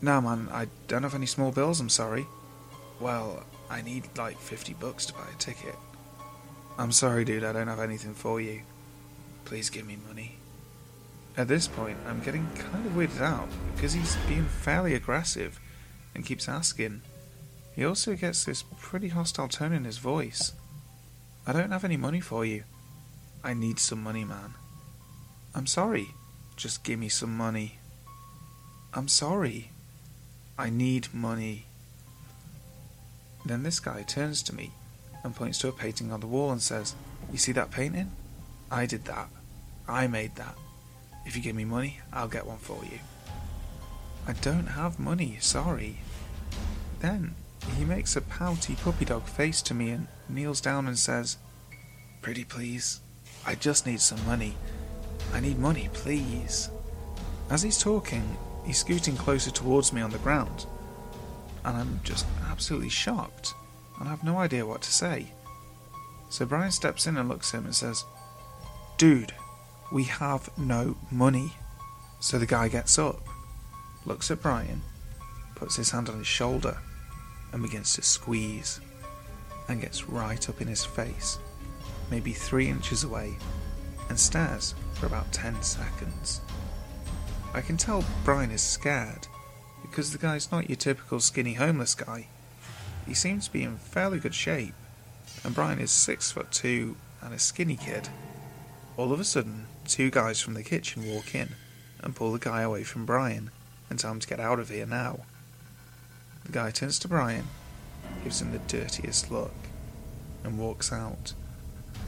No, 0.00 0.20
man, 0.20 0.48
I 0.52 0.66
don't 0.88 1.04
have 1.04 1.14
any 1.14 1.26
small 1.26 1.52
bills, 1.52 1.80
I'm 1.80 1.88
sorry. 1.88 2.26
Well, 3.00 3.44
I 3.70 3.82
need 3.82 4.08
like 4.18 4.38
50 4.38 4.74
bucks 4.74 5.06
to 5.06 5.14
buy 5.14 5.26
a 5.32 5.38
ticket. 5.38 5.76
I'm 6.78 6.92
sorry, 6.92 7.24
dude, 7.24 7.44
I 7.44 7.52
don't 7.52 7.68
have 7.68 7.80
anything 7.80 8.14
for 8.14 8.40
you. 8.40 8.62
Please 9.44 9.70
give 9.70 9.86
me 9.86 9.96
money. 10.06 10.36
At 11.36 11.48
this 11.48 11.66
point, 11.66 11.96
I'm 12.06 12.20
getting 12.20 12.46
kind 12.56 12.84
of 12.84 12.92
weirded 12.92 13.22
out 13.22 13.48
because 13.74 13.92
he's 13.94 14.16
being 14.28 14.44
fairly 14.44 14.94
aggressive 14.94 15.58
and 16.14 16.26
keeps 16.26 16.48
asking, 16.48 17.02
he 17.74 17.84
also 17.84 18.14
gets 18.14 18.44
this 18.44 18.64
pretty 18.78 19.08
hostile 19.08 19.48
tone 19.48 19.72
in 19.72 19.84
his 19.84 19.98
voice. 19.98 20.52
I 21.46 21.52
don't 21.52 21.70
have 21.70 21.84
any 21.84 21.96
money 21.96 22.20
for 22.20 22.44
you. 22.44 22.64
I 23.42 23.54
need 23.54 23.78
some 23.78 24.02
money, 24.02 24.24
man. 24.24 24.54
I'm 25.54 25.66
sorry. 25.66 26.08
Just 26.56 26.84
give 26.84 26.98
me 26.98 27.08
some 27.08 27.36
money. 27.36 27.78
I'm 28.94 29.08
sorry. 29.08 29.70
I 30.58 30.70
need 30.70 31.12
money. 31.12 31.64
Then 33.44 33.62
this 33.62 33.80
guy 33.80 34.02
turns 34.02 34.42
to 34.44 34.54
me 34.54 34.72
and 35.24 35.34
points 35.34 35.58
to 35.58 35.68
a 35.68 35.72
painting 35.72 36.12
on 36.12 36.20
the 36.20 36.26
wall 36.26 36.52
and 36.52 36.62
says, 36.62 36.94
You 37.32 37.38
see 37.38 37.52
that 37.52 37.70
painting? 37.70 38.12
I 38.70 38.86
did 38.86 39.06
that. 39.06 39.28
I 39.88 40.06
made 40.06 40.36
that. 40.36 40.56
If 41.26 41.36
you 41.36 41.42
give 41.42 41.56
me 41.56 41.64
money, 41.64 42.00
I'll 42.12 42.28
get 42.28 42.46
one 42.46 42.58
for 42.58 42.84
you. 42.84 42.98
I 44.26 44.34
don't 44.34 44.66
have 44.66 45.00
money, 45.00 45.38
sorry. 45.40 45.98
Then 47.00 47.34
he 47.76 47.84
makes 47.84 48.16
a 48.16 48.20
pouty 48.20 48.74
puppy 48.76 49.04
dog 49.04 49.24
face 49.24 49.62
to 49.62 49.74
me 49.74 49.90
and 49.90 50.08
kneels 50.28 50.60
down 50.60 50.86
and 50.86 50.98
says, 50.98 51.36
Pretty 52.20 52.44
please, 52.44 53.00
I 53.46 53.54
just 53.54 53.86
need 53.86 54.00
some 54.00 54.24
money. 54.26 54.56
I 55.32 55.40
need 55.40 55.58
money, 55.58 55.88
please. 55.92 56.70
As 57.50 57.62
he's 57.62 57.78
talking, 57.78 58.36
he's 58.64 58.78
scooting 58.78 59.16
closer 59.16 59.50
towards 59.50 59.92
me 59.92 60.00
on 60.00 60.10
the 60.10 60.18
ground, 60.18 60.66
and 61.64 61.76
I'm 61.76 62.00
just 62.04 62.26
absolutely 62.48 62.88
shocked 62.88 63.54
and 63.98 64.08
have 64.08 64.24
no 64.24 64.38
idea 64.38 64.66
what 64.66 64.82
to 64.82 64.92
say. 64.92 65.32
So 66.30 66.46
Brian 66.46 66.72
steps 66.72 67.06
in 67.06 67.16
and 67.16 67.28
looks 67.28 67.52
at 67.52 67.58
him 67.58 67.66
and 67.66 67.74
says, 67.74 68.04
Dude, 68.96 69.32
we 69.92 70.04
have 70.04 70.50
no 70.56 70.96
money. 71.10 71.52
So 72.20 72.38
the 72.38 72.46
guy 72.46 72.68
gets 72.68 72.98
up, 72.98 73.26
looks 74.06 74.30
at 74.30 74.40
Brian, 74.40 74.82
puts 75.54 75.76
his 75.76 75.90
hand 75.90 76.08
on 76.08 76.18
his 76.18 76.26
shoulder, 76.26 76.78
and 77.52 77.62
begins 77.62 77.94
to 77.94 78.02
squeeze, 78.02 78.80
and 79.68 79.80
gets 79.80 80.08
right 80.08 80.48
up 80.48 80.60
in 80.60 80.68
his 80.68 80.84
face, 80.84 81.38
maybe 82.10 82.32
three 82.32 82.68
inches 82.68 83.04
away, 83.04 83.36
and 84.08 84.18
stares 84.18 84.74
for 84.94 85.06
about 85.06 85.32
10 85.32 85.62
seconds. 85.62 86.40
I 87.54 87.60
can 87.60 87.76
tell 87.76 88.04
Brian 88.24 88.50
is 88.50 88.62
scared, 88.62 89.28
because 89.82 90.12
the 90.12 90.18
guy's 90.18 90.50
not 90.50 90.68
your 90.68 90.76
typical 90.76 91.20
skinny 91.20 91.54
homeless 91.54 91.94
guy. 91.94 92.28
He 93.06 93.14
seems 93.14 93.46
to 93.46 93.52
be 93.52 93.62
in 93.62 93.76
fairly 93.76 94.18
good 94.18 94.34
shape, 94.34 94.74
and 95.44 95.54
Brian 95.54 95.78
is 95.78 95.90
six 95.90 96.30
foot 96.32 96.50
two 96.50 96.96
and 97.20 97.34
a 97.34 97.38
skinny 97.38 97.76
kid. 97.76 98.08
All 98.96 99.12
of 99.12 99.20
a 99.20 99.24
sudden, 99.24 99.66
two 99.86 100.10
guys 100.10 100.40
from 100.40 100.54
the 100.54 100.62
kitchen 100.62 101.06
walk 101.06 101.34
in 101.34 101.50
and 102.00 102.16
pull 102.16 102.32
the 102.32 102.38
guy 102.38 102.62
away 102.62 102.84
from 102.84 103.06
Brian 103.06 103.50
and 103.88 103.98
tell 103.98 104.12
him 104.12 104.20
to 104.20 104.28
get 104.28 104.40
out 104.40 104.58
of 104.58 104.68
here 104.68 104.86
now. 104.86 105.20
The 106.44 106.52
guy 106.52 106.70
turns 106.70 106.98
to 107.00 107.08
Brian, 107.08 107.48
gives 108.24 108.40
him 108.40 108.52
the 108.52 108.58
dirtiest 108.58 109.30
look, 109.30 109.54
and 110.44 110.58
walks 110.58 110.92
out, 110.92 111.34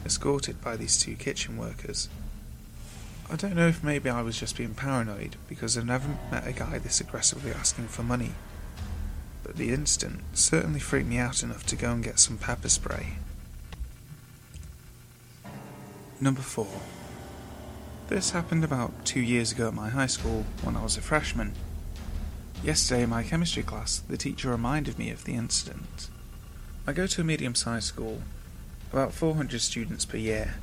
escorted 0.05 0.61
by 0.61 0.75
these 0.75 0.97
two 0.97 1.15
kitchen 1.15 1.57
workers. 1.57 2.09
I 3.29 3.35
don't 3.35 3.55
know 3.55 3.67
if 3.67 3.83
maybe 3.83 4.09
I 4.09 4.21
was 4.21 4.39
just 4.39 4.57
being 4.57 4.75
paranoid 4.75 5.35
because 5.49 5.77
I've 5.77 5.85
never 5.85 6.07
met 6.31 6.47
a 6.47 6.51
guy 6.51 6.77
this 6.77 7.01
aggressively 7.01 7.51
asking 7.51 7.87
for 7.87 8.03
money, 8.03 8.31
but 9.43 9.55
the 9.55 9.69
incident 9.69 10.21
certainly 10.33 10.79
freaked 10.79 11.07
me 11.07 11.17
out 11.17 11.41
enough 11.41 11.65
to 11.67 11.75
go 11.75 11.91
and 11.91 12.03
get 12.03 12.19
some 12.19 12.37
pepper 12.37 12.69
spray. 12.69 13.13
Number 16.21 16.41
4. 16.41 16.67
This 18.07 18.31
happened 18.31 18.63
about 18.63 19.05
two 19.05 19.19
years 19.19 19.51
ago 19.51 19.69
at 19.69 19.73
my 19.73 19.89
high 19.89 20.05
school 20.05 20.45
when 20.61 20.77
I 20.77 20.83
was 20.83 20.95
a 20.95 21.01
freshman. 21.01 21.53
Yesterday 22.65 23.03
in 23.03 23.11
my 23.11 23.21
chemistry 23.21 23.61
class, 23.61 23.99
the 23.99 24.17
teacher 24.17 24.49
reminded 24.49 24.97
me 24.97 25.11
of 25.11 25.23
the 25.23 25.35
incident. 25.35 26.09
I 26.87 26.93
go 26.93 27.05
to 27.05 27.21
a 27.21 27.23
medium 27.23 27.53
sized 27.53 27.85
school, 27.85 28.23
about 28.91 29.13
400 29.13 29.61
students 29.61 30.03
per 30.03 30.17
year. 30.17 30.55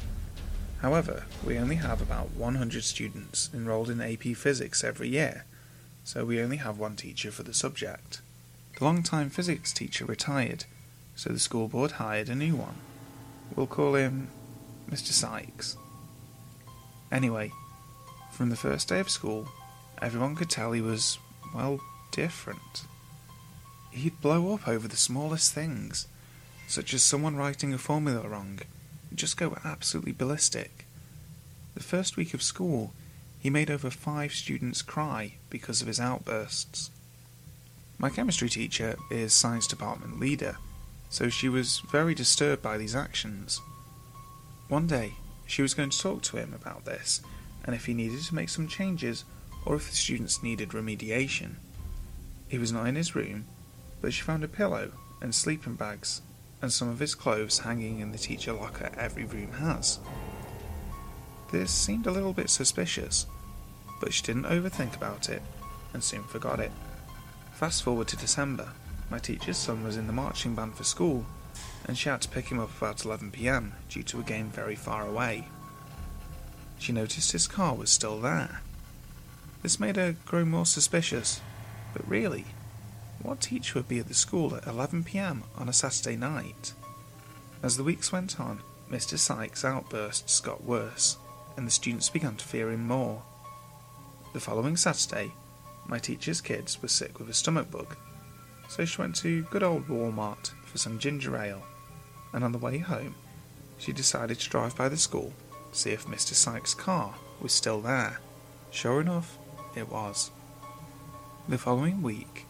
However, 0.81 1.27
we 1.47 1.57
only 1.57 1.77
have 1.77 2.03
about 2.03 2.33
100 2.33 2.83
students 2.83 3.51
enrolled 3.55 3.89
in 3.89 4.01
AP 4.01 4.35
Physics 4.35 4.83
every 4.83 5.11
year, 5.11 5.45
so 6.03 6.25
we 6.25 6.43
only 6.43 6.57
have 6.57 6.77
one 6.77 6.97
teacher 6.97 7.31
for 7.31 7.45
the 7.45 7.55
subject. 7.55 8.21
The 8.77 8.85
long-time 8.85 9.31
physics 9.31 9.73
teacher 9.73 10.05
retired, 10.05 10.65
so 11.15 11.31
the 11.31 11.39
school 11.39 11.69
board 11.69 11.93
hired 11.93 12.29
a 12.29 12.35
new 12.35 12.57
one. 12.57 12.79
We'll 13.55 13.69
call 13.69 13.95
him 13.95 14.27
Mr. 14.91 15.13
Sykes. 15.13 15.77
Anyway, 17.13 17.53
from 18.33 18.51
the 18.51 18.57
first 18.57 18.89
day 18.89 18.99
of 18.99 19.09
school, 19.09 19.47
everyone 20.03 20.35
could 20.35 20.51
tell 20.51 20.73
he 20.73 20.81
was, 20.81 21.21
well, 21.55 21.79
different. 22.13 22.85
He'd 23.91 24.21
blow 24.21 24.55
up 24.55 24.69
over 24.69 24.87
the 24.87 24.97
smallest 24.97 25.53
things, 25.53 26.07
such 26.69 26.95
as 26.95 27.03
someone 27.03 27.37
writing 27.37 27.75
a 27.75 27.79
formula 27.79 28.29
wrong, 28.29 28.61
and 29.11 29.19
just 29.19 29.37
go 29.37 29.57
absolutely 29.65 30.13
ballistic. 30.13 30.87
The 31.75 31.83
first 31.83 32.17
week 32.17 32.33
of 32.35 32.43
school, 32.43 32.93
he 33.39 33.51
made 33.51 33.71
over 33.71 33.91
five 33.91 34.33
students 34.33 34.83
cry 34.83 35.35
because 35.51 35.83
of 35.83 35.89
his 35.89 35.99
outbursts. 35.99 36.91
My 37.99 38.09
chemistry 38.09 38.49
teacher 38.49 38.97
is 39.11 39.33
science 39.33 39.67
department 39.67 40.21
leader, 40.21 40.57
so 41.11 41.29
she 41.29 41.49
was 41.49 41.83
very 41.91 42.15
disturbed 42.15 42.63
by 42.63 42.79
these 42.79 42.95
actions. 42.95 43.61
One 44.69 44.87
day, 44.87 45.15
she 45.47 45.61
was 45.61 45.75
going 45.75 45.91
to 45.91 45.99
talk 45.99 46.23
to 46.23 46.37
him 46.37 46.55
about 46.55 46.85
this, 46.85 47.21
and 47.65 47.75
if 47.75 47.87
he 47.87 47.95
needed 47.95 48.23
to 48.23 48.35
make 48.35 48.49
some 48.49 48.69
changes, 48.69 49.25
or 49.67 49.77
if 49.77 49.91
the 49.91 49.97
students 49.97 50.43
needed 50.43 50.71
remediation. 50.71 51.57
He 52.53 52.59
was 52.59 52.71
not 52.71 52.87
in 52.87 52.97
his 52.97 53.15
room, 53.15 53.47
but 54.03 54.13
she 54.13 54.21
found 54.21 54.45
a 54.45 54.47
pillow 54.47 54.91
and 55.23 55.35
sleeping 55.35 55.75
bags 55.75 56.21
and 56.61 56.71
some 56.71 56.91
of 56.91 56.99
his 56.99 57.15
clothes 57.15 57.61
hanging 57.61 58.01
in 58.01 58.13
the 58.13 58.19
teacher 58.19 58.53
locker 58.53 58.91
every 58.95 59.25
room 59.25 59.53
has. 59.53 59.99
This 61.51 61.71
seemed 61.71 62.07
a 62.07 62.11
little 62.11 62.35
bit 62.35 62.51
suspicious, 62.51 63.25
but 64.03 64.13
she 64.13 64.23
didn't 64.23 64.45
overthink 64.45 64.95
about 64.95 65.31
it 65.31 65.41
and 65.95 66.05
soon 66.05 66.25
forgot 66.25 66.61
it. 66.61 66.73
Fast 67.55 67.85
forward 67.85 68.09
to 68.09 68.19
December, 68.19 68.69
my 69.09 69.19
teacher's 69.19 69.57
son 69.57 69.83
was 69.83 69.97
in 69.97 70.07
the 70.07 70.13
marching 70.13 70.55
band 70.55 70.75
for 70.75 70.85
school 70.85 71.25
and 71.87 71.97
she 71.97 72.11
had 72.11 72.21
to 72.21 72.29
pick 72.29 72.49
him 72.49 72.61
up 72.61 72.77
about 72.77 72.99
11pm 72.99 73.71
due 73.89 74.03
to 74.03 74.21
a 74.21 74.25
game 74.25 74.51
very 74.51 74.77
far 74.77 75.09
away. 75.09 75.49
She 76.79 76.93
noticed 76.93 77.33
his 77.33 77.47
car 77.47 77.75
was 77.75 77.89
still 77.89 78.21
there. 78.21 78.61
This 79.63 79.81
made 79.81 79.97
her 79.97 80.17
grow 80.27 80.45
more 80.45 80.67
suspicious, 80.67 81.41
but 81.93 82.09
really, 82.09 82.47
what 83.23 83.41
teacher 83.41 83.79
would 83.79 83.89
be 83.89 83.99
at 83.99 84.09
the 84.09 84.15
school 84.15 84.55
at 84.55 84.65
11pm 84.65 85.43
on 85.57 85.69
a 85.69 85.73
Saturday 85.73 86.17
night? 86.17 86.73
As 87.63 87.77
the 87.77 87.85
weeks 87.85 88.13
went 88.13 88.41
on, 88.41 88.61
Mr. 88.91 89.17
Sykes' 89.17 89.65
outbursts 89.65 90.41
got 90.41 90.65
worse, 90.65 91.17
and 91.57 91.67
the 91.67 91.71
students 91.71 92.11
began 92.11 92.37
to 92.37 92.45
fear 92.45 92.71
him 92.71 92.87
more. 92.87 93.23
The 94.33 94.41
following 94.41 94.77
Saturday, 94.77 95.33
my 95.87 95.99
teacher's 95.99 96.41
kids 96.41 96.81
were 96.81 96.89
sick 96.89 97.19
with 97.19 97.29
a 97.29 97.35
stomach 97.35 97.71
bug, 97.71 97.97
so 98.69 98.85
she 98.85 99.01
went 99.01 99.17
to 99.17 99.43
good 99.45 99.63
old 99.63 99.89
Walmart 99.89 100.51
for 100.65 100.79
some 100.79 100.99
ginger 100.99 101.37
ale 101.37 101.63
and 102.33 102.43
on 102.45 102.53
the 102.53 102.59
way 102.59 102.79
home, 102.79 103.15
she 103.79 103.93
decided 103.93 104.39
to 104.39 104.51
drive 104.51 104.77
by 104.77 104.89
the 104.89 104.97
school 104.97 105.33
to 105.73 105.79
see 105.79 105.91
if 105.91 106.07
Mr. 106.07 106.35
Sykes' 106.35 106.75
car 106.75 107.15
was 107.41 107.53
still 107.53 107.81
there. 107.81 108.21
Sure 108.71 109.01
enough, 109.01 109.39
it 109.77 109.89
was. 109.91 110.31
The 111.49 111.59
following 111.59 112.03
week, 112.03 112.47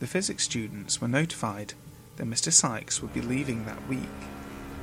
the 0.00 0.06
physics 0.06 0.44
students 0.44 1.00
were 1.00 1.08
notified 1.08 1.72
that 2.16 2.28
Mr. 2.28 2.52
Sykes 2.52 3.00
would 3.00 3.14
be 3.14 3.22
leaving 3.22 3.64
that 3.64 3.88
week, 3.88 4.00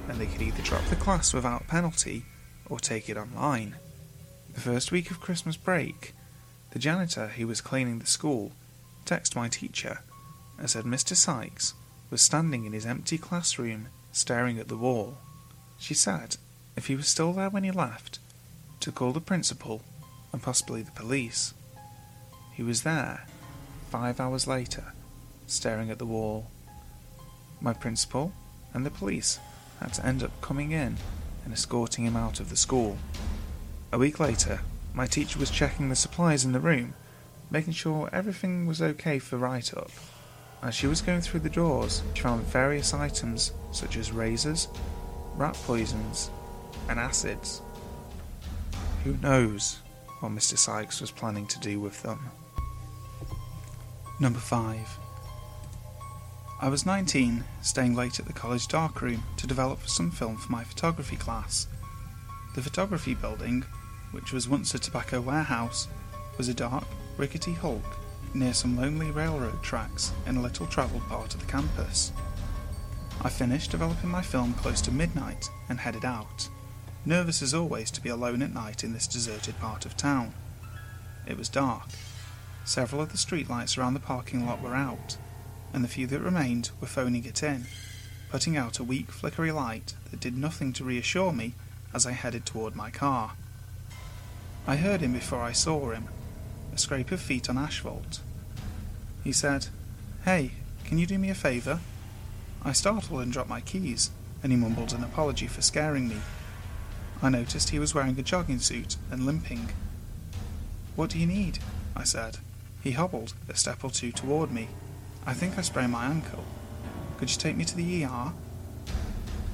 and 0.09 0.19
they 0.19 0.25
could 0.25 0.41
either 0.41 0.63
drop 0.63 0.83
the 0.85 0.95
class 0.95 1.31
without 1.31 1.67
penalty 1.67 2.25
or 2.65 2.79
take 2.79 3.07
it 3.07 3.17
online. 3.17 3.75
The 4.51 4.61
first 4.61 4.91
week 4.91 5.11
of 5.11 5.21
Christmas 5.21 5.57
break, 5.57 6.15
the 6.71 6.79
janitor 6.79 7.27
who 7.27 7.45
was 7.45 7.61
cleaning 7.61 7.99
the 7.99 8.07
school 8.07 8.51
texted 9.05 9.35
my 9.35 9.47
teacher 9.47 9.99
and 10.57 10.67
said 10.67 10.85
Mr. 10.85 11.15
Sykes 11.15 11.75
was 12.09 12.23
standing 12.23 12.65
in 12.65 12.73
his 12.73 12.87
empty 12.87 13.19
classroom 13.19 13.89
staring 14.11 14.57
at 14.57 14.69
the 14.69 14.75
wall. 14.75 15.19
She 15.77 15.93
said 15.93 16.37
if 16.75 16.87
he 16.87 16.95
was 16.95 17.07
still 17.07 17.31
there 17.31 17.49
when 17.49 17.63
he 17.63 17.71
left, 17.71 18.17
to 18.79 18.91
call 18.91 19.11
the 19.11 19.21
principal 19.21 19.83
and 20.33 20.41
possibly 20.41 20.81
the 20.81 20.91
police. 20.91 21.53
He 22.53 22.63
was 22.63 22.81
there, 22.81 23.27
five 23.91 24.21
hours 24.21 24.47
later, 24.47 24.93
staring 25.47 25.91
at 25.91 25.99
the 25.99 26.05
wall. 26.05 26.47
My 27.59 27.73
principal 27.73 28.31
and 28.73 28.85
the 28.85 28.89
police 28.89 29.37
had 29.81 29.93
to 29.95 30.05
end 30.05 30.23
up 30.23 30.41
coming 30.41 30.71
in 30.71 30.95
and 31.43 31.53
escorting 31.53 32.05
him 32.05 32.15
out 32.15 32.39
of 32.39 32.49
the 32.49 32.55
school. 32.55 32.97
A 33.91 33.97
week 33.97 34.17
later, 34.17 34.61
my 34.93 35.07
teacher 35.07 35.37
was 35.37 35.51
checking 35.51 35.89
the 35.89 35.97
supplies 35.97 36.45
in 36.45 36.53
the 36.53 36.61
room, 36.61 36.93
making 37.49 37.73
sure 37.73 38.09
everything 38.13 38.65
was 38.65 38.81
okay 38.81 39.19
for 39.19 39.35
write 39.35 39.73
up. 39.73 39.91
As 40.63 40.73
she 40.73 40.87
was 40.87 41.01
going 41.01 41.19
through 41.19 41.41
the 41.41 41.49
drawers, 41.49 42.01
she 42.13 42.21
found 42.21 42.43
various 42.43 42.93
items 42.93 43.51
such 43.73 43.97
as 43.97 44.13
razors, 44.13 44.69
rat 45.35 45.55
poisons, 45.65 46.29
and 46.87 46.97
acids. 46.97 47.61
Who 49.03 49.17
knows 49.17 49.79
what 50.21 50.31
Mr. 50.31 50.57
Sykes 50.57 51.01
was 51.01 51.11
planning 51.11 51.47
to 51.47 51.59
do 51.59 51.81
with 51.81 52.01
them? 52.03 52.31
Number 54.21 54.37
5. 54.37 54.99
I 56.61 56.69
was 56.69 56.85
19, 56.85 57.43
staying 57.63 57.95
late 57.95 58.19
at 58.19 58.27
the 58.27 58.33
college 58.33 58.67
darkroom 58.67 59.23
to 59.37 59.47
develop 59.47 59.87
some 59.87 60.11
film 60.11 60.37
for 60.37 60.51
my 60.51 60.63
photography 60.63 61.15
class. 61.15 61.65
The 62.53 62.61
photography 62.61 63.15
building, 63.15 63.65
which 64.11 64.31
was 64.31 64.47
once 64.47 64.75
a 64.75 64.79
tobacco 64.79 65.21
warehouse, 65.21 65.87
was 66.37 66.49
a 66.49 66.53
dark, 66.53 66.83
rickety 67.17 67.53
hulk 67.53 67.97
near 68.35 68.53
some 68.53 68.77
lonely 68.77 69.09
railroad 69.09 69.63
tracks 69.63 70.11
in 70.27 70.37
a 70.37 70.41
little 70.41 70.67
travelled 70.67 71.07
part 71.07 71.33
of 71.33 71.39
the 71.39 71.51
campus. 71.51 72.11
I 73.23 73.29
finished 73.29 73.71
developing 73.71 74.11
my 74.11 74.21
film 74.21 74.53
close 74.53 74.81
to 74.81 74.91
midnight 74.91 75.49
and 75.67 75.79
headed 75.79 76.05
out, 76.05 76.47
nervous 77.07 77.41
as 77.41 77.55
always 77.55 77.89
to 77.89 78.01
be 78.01 78.09
alone 78.09 78.43
at 78.43 78.53
night 78.53 78.83
in 78.83 78.93
this 78.93 79.07
deserted 79.07 79.59
part 79.59 79.87
of 79.87 79.97
town. 79.97 80.31
It 81.25 81.39
was 81.39 81.49
dark. 81.49 81.87
Several 82.63 83.01
of 83.01 83.11
the 83.11 83.17
streetlights 83.17 83.77
around 83.77 83.95
the 83.95 83.99
parking 83.99 84.45
lot 84.45 84.61
were 84.61 84.75
out, 84.75 85.17
and 85.73 85.83
the 85.83 85.89
few 85.89 86.07
that 86.07 86.19
remained 86.19 86.71
were 86.79 86.87
phoning 86.87 87.25
it 87.25 87.43
in, 87.43 87.65
putting 88.29 88.55
out 88.55 88.79
a 88.79 88.83
weak 88.83 89.11
flickery 89.11 89.51
light 89.51 89.95
that 90.09 90.19
did 90.19 90.37
nothing 90.37 90.71
to 90.73 90.83
reassure 90.83 91.33
me 91.33 91.53
as 91.93 92.05
I 92.05 92.11
headed 92.11 92.45
toward 92.45 92.75
my 92.75 92.89
car. 92.89 93.33
I 94.67 94.75
heard 94.75 95.01
him 95.01 95.13
before 95.13 95.41
I 95.41 95.51
saw 95.51 95.89
him, 95.91 96.07
a 96.73 96.77
scrape 96.77 97.11
of 97.11 97.19
feet 97.19 97.49
on 97.49 97.57
asphalt. 97.57 98.21
He 99.23 99.31
said, 99.31 99.67
Hey, 100.23 100.51
can 100.85 100.97
you 100.97 101.05
do 101.05 101.17
me 101.17 101.29
a 101.29 101.35
favour? 101.35 101.79
I 102.63 102.73
startled 102.73 103.21
and 103.21 103.33
dropped 103.33 103.49
my 103.49 103.61
keys, 103.61 104.11
and 104.43 104.51
he 104.51 104.57
mumbled 104.57 104.93
an 104.93 105.03
apology 105.03 105.47
for 105.47 105.61
scaring 105.61 106.07
me. 106.07 106.17
I 107.21 107.29
noticed 107.29 107.69
he 107.69 107.79
was 107.79 107.93
wearing 107.93 108.17
a 108.19 108.23
jogging 108.23 108.59
suit 108.59 108.97
and 109.09 109.25
limping. 109.25 109.69
What 110.95 111.09
do 111.09 111.19
you 111.19 111.27
need? 111.27 111.59
I 111.95 112.03
said. 112.03 112.37
He 112.81 112.91
hobbled 112.91 113.33
a 113.47 113.55
step 113.55 113.83
or 113.83 113.91
two 113.91 114.11
toward 114.11 114.51
me. 114.51 114.67
I 115.25 115.33
think 115.33 115.57
I 115.57 115.61
sprained 115.61 115.91
my 115.91 116.05
ankle. 116.05 116.43
Could 117.17 117.29
you 117.29 117.37
take 117.37 117.55
me 117.55 117.65
to 117.65 117.75
the 117.75 118.03
ER? 118.03 118.33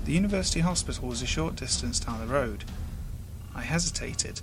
The 0.06 0.14
university 0.14 0.62
hospital 0.62 1.10
was 1.10 1.22
a 1.22 1.28
short 1.28 1.58
distance 1.58 2.00
down 2.00 2.22
the 2.22 2.34
road. 2.34 2.64
I 3.54 3.64
hesitated. 3.64 4.42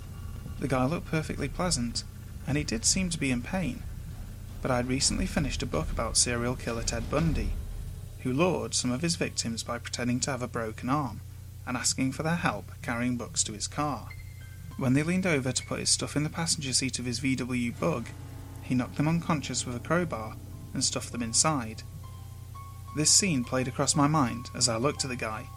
The 0.59 0.67
guy 0.67 0.85
looked 0.85 1.07
perfectly 1.07 1.47
pleasant, 1.47 2.03
and 2.45 2.57
he 2.57 2.63
did 2.63 2.85
seem 2.85 3.09
to 3.09 3.19
be 3.19 3.31
in 3.31 3.41
pain. 3.41 3.81
But 4.61 4.69
I'd 4.69 4.87
recently 4.87 5.25
finished 5.25 5.63
a 5.63 5.67
book 5.67 5.91
about 5.91 6.17
serial 6.17 6.55
killer 6.55 6.83
Ted 6.83 7.09
Bundy, 7.09 7.53
who 8.19 8.31
lured 8.31 8.75
some 8.75 8.91
of 8.91 9.01
his 9.01 9.15
victims 9.15 9.63
by 9.63 9.79
pretending 9.79 10.19
to 10.21 10.31
have 10.31 10.43
a 10.43 10.47
broken 10.47 10.89
arm 10.89 11.21
and 11.65 11.75
asking 11.75 12.11
for 12.11 12.21
their 12.21 12.35
help 12.35 12.71
carrying 12.83 13.17
books 13.17 13.43
to 13.43 13.53
his 13.53 13.67
car. 13.67 14.09
When 14.77 14.93
they 14.93 15.03
leaned 15.03 15.25
over 15.25 15.51
to 15.51 15.65
put 15.65 15.79
his 15.79 15.89
stuff 15.89 16.15
in 16.15 16.23
the 16.23 16.29
passenger 16.29 16.73
seat 16.73 16.99
of 16.99 17.05
his 17.05 17.21
VW 17.21 17.79
bug, 17.79 18.09
he 18.65 18.75
knocked 18.75 18.97
them 18.97 19.07
unconscious 19.07 19.65
with 19.65 19.75
a 19.75 19.79
crowbar 19.79 20.35
and 20.73 20.83
stuffed 20.83 21.11
them 21.11 21.23
inside. 21.23 21.83
This 22.95 23.11
scene 23.11 23.43
played 23.43 23.67
across 23.67 23.95
my 23.95 24.07
mind 24.07 24.49
as 24.55 24.67
I 24.67 24.77
looked 24.77 25.03
at 25.03 25.09
the 25.09 25.15
guy. 25.15 25.47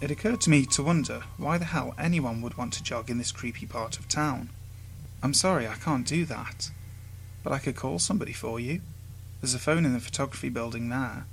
It 0.00 0.10
occurred 0.10 0.40
to 0.42 0.50
me 0.50 0.66
to 0.66 0.82
wonder 0.82 1.22
why 1.36 1.58
the 1.58 1.64
hell 1.66 1.94
anyone 1.98 2.40
would 2.42 2.56
want 2.56 2.72
to 2.74 2.82
jog 2.82 3.10
in 3.10 3.18
this 3.18 3.32
creepy 3.32 3.66
part 3.66 3.98
of 3.98 4.08
town. 4.08 4.50
I'm 5.22 5.34
sorry 5.34 5.66
I 5.66 5.74
can't 5.74 6.06
do 6.06 6.24
that, 6.26 6.70
but 7.42 7.52
I 7.52 7.58
could 7.58 7.76
call 7.76 7.98
somebody 7.98 8.32
for 8.32 8.60
you. 8.60 8.80
There's 9.40 9.54
a 9.54 9.58
phone 9.58 9.84
in 9.84 9.92
the 9.92 10.00
photography 10.00 10.48
building 10.48 10.88
there. 10.88 11.26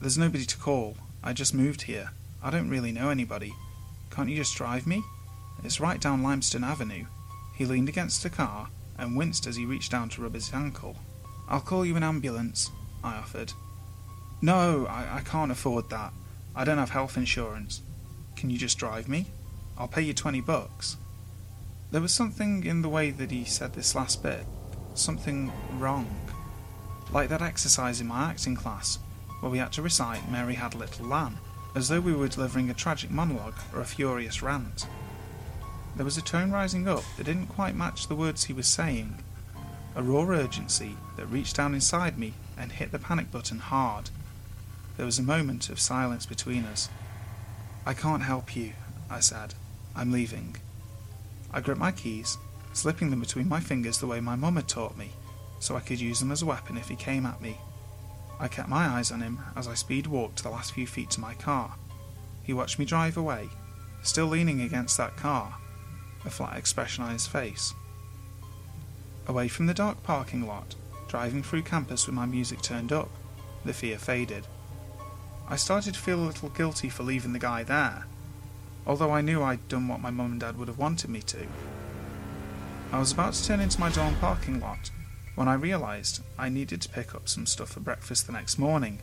There's 0.00 0.18
nobody 0.18 0.44
to 0.44 0.56
call. 0.56 0.96
I 1.22 1.32
just 1.32 1.54
moved 1.54 1.82
here. 1.82 2.12
I 2.42 2.50
don't 2.50 2.70
really 2.70 2.92
know 2.92 3.10
anybody. 3.10 3.54
Can't 4.10 4.28
you 4.28 4.36
just 4.36 4.56
drive 4.56 4.86
me? 4.86 5.02
It's 5.62 5.80
right 5.80 6.00
down 6.00 6.22
Limestone 6.22 6.64
Avenue. 6.64 7.04
He 7.54 7.66
leaned 7.66 7.88
against 7.88 8.24
a 8.24 8.30
car 8.30 8.68
and 9.00 9.16
winced 9.16 9.46
as 9.46 9.56
he 9.56 9.64
reached 9.64 9.90
down 9.90 10.08
to 10.10 10.22
rub 10.22 10.34
his 10.34 10.52
ankle. 10.52 10.96
I'll 11.48 11.60
call 11.60 11.84
you 11.84 11.96
an 11.96 12.04
ambulance, 12.04 12.70
I 13.02 13.16
offered. 13.16 13.52
No, 14.40 14.86
I, 14.86 15.16
I 15.16 15.20
can't 15.20 15.50
afford 15.50 15.90
that. 15.90 16.12
I 16.54 16.64
don't 16.64 16.78
have 16.78 16.90
health 16.90 17.16
insurance. 17.16 17.82
Can 18.36 18.50
you 18.50 18.58
just 18.58 18.78
drive 18.78 19.08
me? 19.08 19.26
I'll 19.76 19.88
pay 19.88 20.02
you 20.02 20.12
twenty 20.14 20.40
bucks. 20.40 20.96
There 21.90 22.00
was 22.00 22.12
something 22.12 22.64
in 22.64 22.82
the 22.82 22.88
way 22.88 23.10
that 23.10 23.30
he 23.30 23.44
said 23.44 23.72
this 23.72 23.94
last 23.94 24.22
bit. 24.22 24.44
Something 24.94 25.50
wrong. 25.78 26.08
Like 27.12 27.28
that 27.30 27.42
exercise 27.42 28.00
in 28.00 28.06
my 28.06 28.30
acting 28.30 28.54
class, 28.54 28.98
where 29.40 29.50
we 29.50 29.58
had 29.58 29.72
to 29.72 29.82
recite 29.82 30.30
Mary 30.30 30.54
Had 30.54 30.74
a 30.74 30.78
Little 30.78 31.06
Lamb, 31.06 31.38
as 31.74 31.88
though 31.88 32.00
we 32.00 32.12
were 32.12 32.28
delivering 32.28 32.70
a 32.70 32.74
tragic 32.74 33.10
monologue 33.10 33.58
or 33.74 33.80
a 33.80 33.84
furious 33.84 34.42
rant. 34.42 34.86
There 35.96 36.04
was 36.04 36.16
a 36.16 36.22
tone 36.22 36.50
rising 36.50 36.88
up 36.88 37.02
that 37.16 37.24
didn't 37.24 37.48
quite 37.48 37.74
match 37.74 38.06
the 38.06 38.14
words 38.14 38.44
he 38.44 38.52
was 38.52 38.66
saying, 38.66 39.22
a 39.94 40.02
raw 40.02 40.22
urgency 40.22 40.96
that 41.16 41.26
reached 41.26 41.56
down 41.56 41.74
inside 41.74 42.18
me 42.18 42.34
and 42.56 42.72
hit 42.72 42.92
the 42.92 42.98
panic 42.98 43.30
button 43.30 43.58
hard. 43.58 44.10
There 44.96 45.06
was 45.06 45.18
a 45.18 45.22
moment 45.22 45.68
of 45.68 45.80
silence 45.80 46.26
between 46.26 46.64
us. 46.64 46.88
I 47.84 47.94
can't 47.94 48.22
help 48.22 48.54
you, 48.54 48.72
I 49.10 49.20
said. 49.20 49.54
I'm 49.96 50.12
leaving. 50.12 50.56
I 51.52 51.60
gripped 51.60 51.80
my 51.80 51.92
keys, 51.92 52.38
slipping 52.72 53.10
them 53.10 53.20
between 53.20 53.48
my 53.48 53.60
fingers 53.60 53.98
the 53.98 54.06
way 54.06 54.20
my 54.20 54.36
mum 54.36 54.56
had 54.56 54.68
taught 54.68 54.96
me, 54.96 55.10
so 55.58 55.76
I 55.76 55.80
could 55.80 56.00
use 56.00 56.20
them 56.20 56.30
as 56.30 56.42
a 56.42 56.46
weapon 56.46 56.76
if 56.76 56.88
he 56.88 56.96
came 56.96 57.26
at 57.26 57.40
me. 57.40 57.58
I 58.38 58.48
kept 58.48 58.68
my 58.68 58.86
eyes 58.86 59.10
on 59.10 59.20
him 59.20 59.40
as 59.56 59.66
I 59.66 59.74
speed 59.74 60.06
walked 60.06 60.42
the 60.42 60.50
last 60.50 60.72
few 60.72 60.86
feet 60.86 61.10
to 61.10 61.20
my 61.20 61.34
car. 61.34 61.74
He 62.42 62.54
watched 62.54 62.78
me 62.78 62.84
drive 62.84 63.16
away, 63.16 63.48
still 64.02 64.26
leaning 64.26 64.60
against 64.60 64.96
that 64.96 65.16
car, 65.16 65.56
a 66.24 66.30
flat 66.30 66.56
expression 66.56 67.04
on 67.04 67.12
his 67.12 67.26
face. 67.26 67.72
Away 69.26 69.48
from 69.48 69.66
the 69.66 69.74
dark 69.74 70.02
parking 70.02 70.46
lot, 70.46 70.74
driving 71.08 71.42
through 71.42 71.62
campus 71.62 72.06
with 72.06 72.14
my 72.14 72.26
music 72.26 72.62
turned 72.62 72.92
up, 72.92 73.10
the 73.64 73.72
fear 73.72 73.98
faded. 73.98 74.46
I 75.48 75.56
started 75.56 75.94
to 75.94 76.00
feel 76.00 76.20
a 76.20 76.26
little 76.26 76.48
guilty 76.50 76.88
for 76.88 77.02
leaving 77.02 77.32
the 77.32 77.38
guy 77.38 77.62
there, 77.62 78.06
although 78.86 79.10
I 79.10 79.20
knew 79.20 79.42
I'd 79.42 79.68
done 79.68 79.88
what 79.88 80.00
my 80.00 80.10
mum 80.10 80.32
and 80.32 80.40
dad 80.40 80.56
would 80.58 80.68
have 80.68 80.78
wanted 80.78 81.10
me 81.10 81.20
to. 81.22 81.46
I 82.92 82.98
was 82.98 83.12
about 83.12 83.34
to 83.34 83.44
turn 83.44 83.60
into 83.60 83.80
my 83.80 83.90
dorm 83.90 84.16
parking 84.16 84.60
lot 84.60 84.90
when 85.34 85.48
I 85.48 85.54
realised 85.54 86.22
I 86.38 86.48
needed 86.48 86.82
to 86.82 86.88
pick 86.88 87.14
up 87.14 87.28
some 87.28 87.46
stuff 87.46 87.70
for 87.70 87.80
breakfast 87.80 88.26
the 88.26 88.32
next 88.32 88.58
morning, 88.58 89.00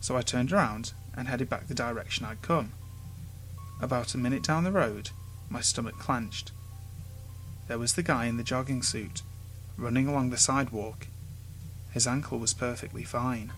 so 0.00 0.16
I 0.16 0.22
turned 0.22 0.52
around 0.52 0.92
and 1.16 1.28
headed 1.28 1.48
back 1.48 1.68
the 1.68 1.74
direction 1.74 2.26
I'd 2.26 2.42
come. 2.42 2.72
About 3.80 4.14
a 4.14 4.18
minute 4.18 4.42
down 4.42 4.64
the 4.64 4.72
road, 4.72 5.10
my 5.48 5.60
stomach 5.60 5.98
clenched. 5.98 6.52
There 7.68 7.78
was 7.78 7.94
the 7.94 8.02
guy 8.02 8.26
in 8.26 8.36
the 8.36 8.42
jogging 8.42 8.82
suit, 8.82 9.22
running 9.76 10.06
along 10.06 10.30
the 10.30 10.36
sidewalk. 10.36 11.06
His 11.92 12.06
ankle 12.06 12.38
was 12.38 12.54
perfectly 12.54 13.04
fine. 13.04 13.52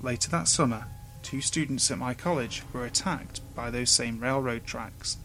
Later 0.00 0.30
that 0.30 0.48
summer, 0.48 0.86
two 1.22 1.40
students 1.40 1.90
at 1.90 1.98
my 1.98 2.14
college 2.14 2.62
were 2.72 2.84
attacked 2.84 3.40
by 3.54 3.70
those 3.70 3.90
same 3.90 4.20
railroad 4.20 4.64
tracks. 4.64 5.16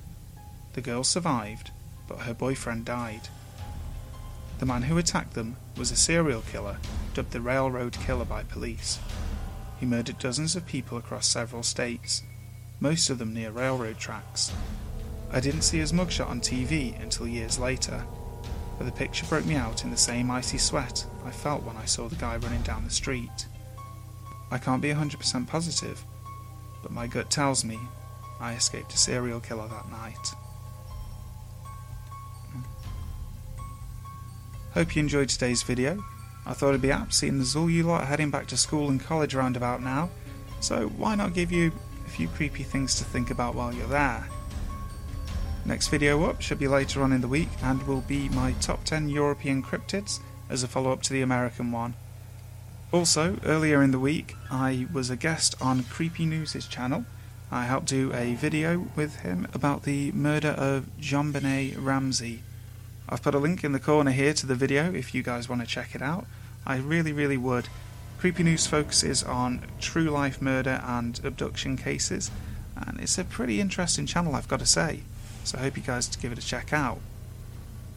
The 0.73 0.82
girl 0.82 1.03
survived, 1.03 1.71
but 2.08 2.19
her 2.19 2.34
boyfriend 2.34 2.86
died. 2.86 3.30
The 4.60 4.65
man 4.65 4.84
who 4.84 4.97
attacked 4.97 5.34
them 5.34 5.58
was 5.77 5.91
a 5.91 5.95
serial 5.95 6.41
killer, 6.41 6.77
dubbed 7.13 7.32
the 7.32 7.41
Railroad 7.41 7.93
Killer 7.93 8.25
by 8.25 8.43
police. 8.43 8.99
He 9.80 9.86
murdered 9.86 10.17
dozens 10.17 10.56
of 10.56 10.65
people 10.65 10.97
across 10.97 11.27
several 11.27 11.63
states, 11.63 12.23
most 12.80 13.10
of 13.10 13.19
them 13.19 13.34
near 13.34 13.51
railroad 13.51 13.99
tracks. 13.99 14.51
I 15.32 15.40
didn't 15.40 15.62
see 15.63 15.80
his 15.80 15.92
mugshot 15.92 16.30
on 16.30 16.42
TV 16.42 17.00
until 17.02 17.28
years 17.28 17.60
later, 17.60 18.04
but 18.78 18.86
the 18.86 18.92
picture 18.92 19.26
broke 19.26 19.46
me 19.46 19.56
out 19.56 19.84
in 19.84 19.92
the 19.92 19.98
same 19.98 20.32
icy 20.32 20.58
sweat 20.58 21.06
I 21.26 21.32
felt 21.32 21.63
when 21.63 21.78
I 21.78 21.86
saw 21.86 22.08
the 22.08 22.16
guy 22.16 22.38
running 22.38 22.62
down 22.62 22.86
the 22.86 22.90
street. 22.90 23.48
I 24.50 24.58
can't 24.58 24.82
be 24.82 24.90
100% 24.90 25.48
positive, 25.48 26.04
but 26.82 26.92
my 26.92 27.08
gut 27.08 27.30
tells 27.30 27.66
me 27.66 27.80
I 28.40 28.54
escaped 28.54 28.94
a 28.94 28.98
serial 28.98 29.40
killer 29.40 29.68
that 29.68 29.92
night. 29.92 30.34
Hope 34.74 34.96
you 34.96 35.02
enjoyed 35.02 35.28
today's 35.28 35.63
video. 35.63 36.04
I 36.46 36.54
thought 36.54 36.70
it'd 36.70 36.82
be 36.82 36.92
apt 36.92 37.13
seeing 37.13 37.42
as 37.42 37.56
all 37.56 37.70
you 37.70 37.84
lot 37.84 38.08
heading 38.08 38.30
back 38.30 38.48
to 38.48 38.58
school 38.58 38.90
and 38.90 39.04
college 39.04 39.36
round 39.36 39.58
about 39.58 39.82
now, 39.82 40.10
so 40.62 40.88
why 40.90 41.16
not 41.16 41.34
give 41.34 41.52
you 41.52 41.72
a 42.06 42.10
few 42.10 42.30
creepy 42.30 42.63
things 42.63 42.96
to 42.96 43.04
think 43.04 43.32
about 43.32 43.56
while 43.56 43.74
you're 43.74 43.88
there. 43.88 44.26
Next 45.67 45.89
video 45.89 46.23
up 46.23 46.41
should 46.41 46.58
be 46.58 46.67
later 46.67 47.03
on 47.03 47.13
in 47.13 47.21
the 47.21 47.27
week 47.27 47.49
and 47.62 47.84
will 47.84 48.01
be 48.01 48.30
my 48.30 48.53
top 48.53 48.84
10 48.86 49.10
European 49.10 49.62
cryptids 49.62 50.19
as 50.49 50.63
a 50.63 50.67
follow 50.67 50.91
up 50.91 51.03
to 51.03 51.13
the 51.13 51.21
American 51.21 51.71
one. 51.71 51.93
Also, 52.91 53.38
earlier 53.45 53.84
in 53.84 53.91
the 53.91 53.99
week, 53.99 54.36
I 54.49 54.88
was 54.91 55.10
a 55.10 55.15
guest 55.15 55.53
on 55.62 55.84
Creepy 55.84 56.25
News' 56.25 56.65
channel. 56.67 57.06
I 57.51 57.65
helped 57.65 57.88
do 57.88 58.12
a 58.13 58.34
video 58.34 58.88
with 58.95 59.17
him 59.17 59.47
about 59.53 59.84
the 59.84 60.12
murder 60.13 60.56
of 60.58 60.88
JonBenét 60.99 61.75
Ramsey, 61.77 62.41
I've 63.10 63.23
put 63.23 63.36
a 63.36 63.39
link 63.39 63.63
in 63.63 63.71
the 63.71 63.80
corner 63.80 64.12
here 64.12 64.34
to 64.34 64.45
the 64.45 64.56
video 64.56 64.93
if 64.93 65.15
you 65.15 65.23
guys 65.23 65.47
want 65.47 65.62
to 65.62 65.67
check 65.67 65.95
it 65.95 66.01
out. 66.01 66.25
I 66.65 66.77
really, 66.77 67.13
really 67.13 67.38
would. 67.38 67.69
Creepy 68.17 68.43
News 68.43 68.67
focuses 68.67 69.23
on 69.23 69.62
true 69.80 70.10
life 70.10 70.41
murder 70.41 70.82
and 70.84 71.19
abduction 71.23 71.77
cases, 71.77 72.32
and 72.75 72.99
it's 72.99 73.17
a 73.17 73.23
pretty 73.23 73.62
interesting 73.62 74.06
channel, 74.06 74.36
I've 74.36 74.49
got 74.49 74.60
to 74.60 74.65
say. 74.65 75.03
So 75.47 75.57
I 75.57 75.62
hope 75.62 75.77
you 75.77 75.83
guys 75.83 76.13
give 76.15 76.31
it 76.31 76.38
a 76.38 76.45
check 76.45 76.73
out. 76.73 76.99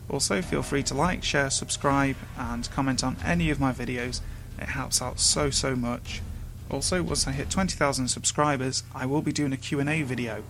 Also, 0.09 0.41
feel 0.41 0.63
free 0.63 0.85
to 0.85 0.95
like, 0.95 1.25
share, 1.25 1.51
subscribe, 1.51 2.17
and 2.39 2.71
comment 2.71 3.03
on 3.03 3.17
any 3.25 3.51
of 3.51 3.59
my 3.59 3.73
videos. 3.73 4.21
It 4.59 4.69
helps 4.69 5.03
out 5.03 5.19
so, 5.19 5.51
so 5.51 5.75
much. 5.75 6.23
Also, 6.71 7.03
once 7.03 7.27
I 7.27 7.33
hit 7.33 7.51
20,000 7.51 8.09
subscribers, 8.09 8.85
I 8.95 9.05
will 9.05 9.21
be 9.21 9.33
doing 9.33 9.53
a 9.53 9.57
Q&A 9.57 10.03
video. 10.03 10.45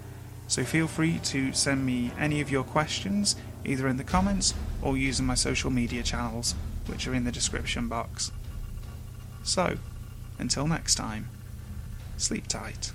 So 0.46 0.62
feel 0.62 0.86
free 0.86 1.18
to 1.24 1.52
send 1.52 1.86
me 1.86 2.12
any 2.18 2.42
of 2.42 2.50
your 2.50 2.64
questions 2.64 3.34
either 3.64 3.88
in 3.88 3.96
the 3.96 4.04
comments 4.04 4.52
or 4.82 4.96
using 4.96 5.24
my 5.24 5.34
social 5.34 5.70
media 5.70 6.02
channels, 6.02 6.54
which 6.86 7.08
are 7.08 7.14
in 7.14 7.24
the 7.24 7.32
description 7.32 7.88
box. 7.88 8.30
So, 9.42 9.78
until 10.38 10.66
next 10.66 10.96
time, 10.96 11.28
Sleep 12.20 12.46
tight. 12.48 12.92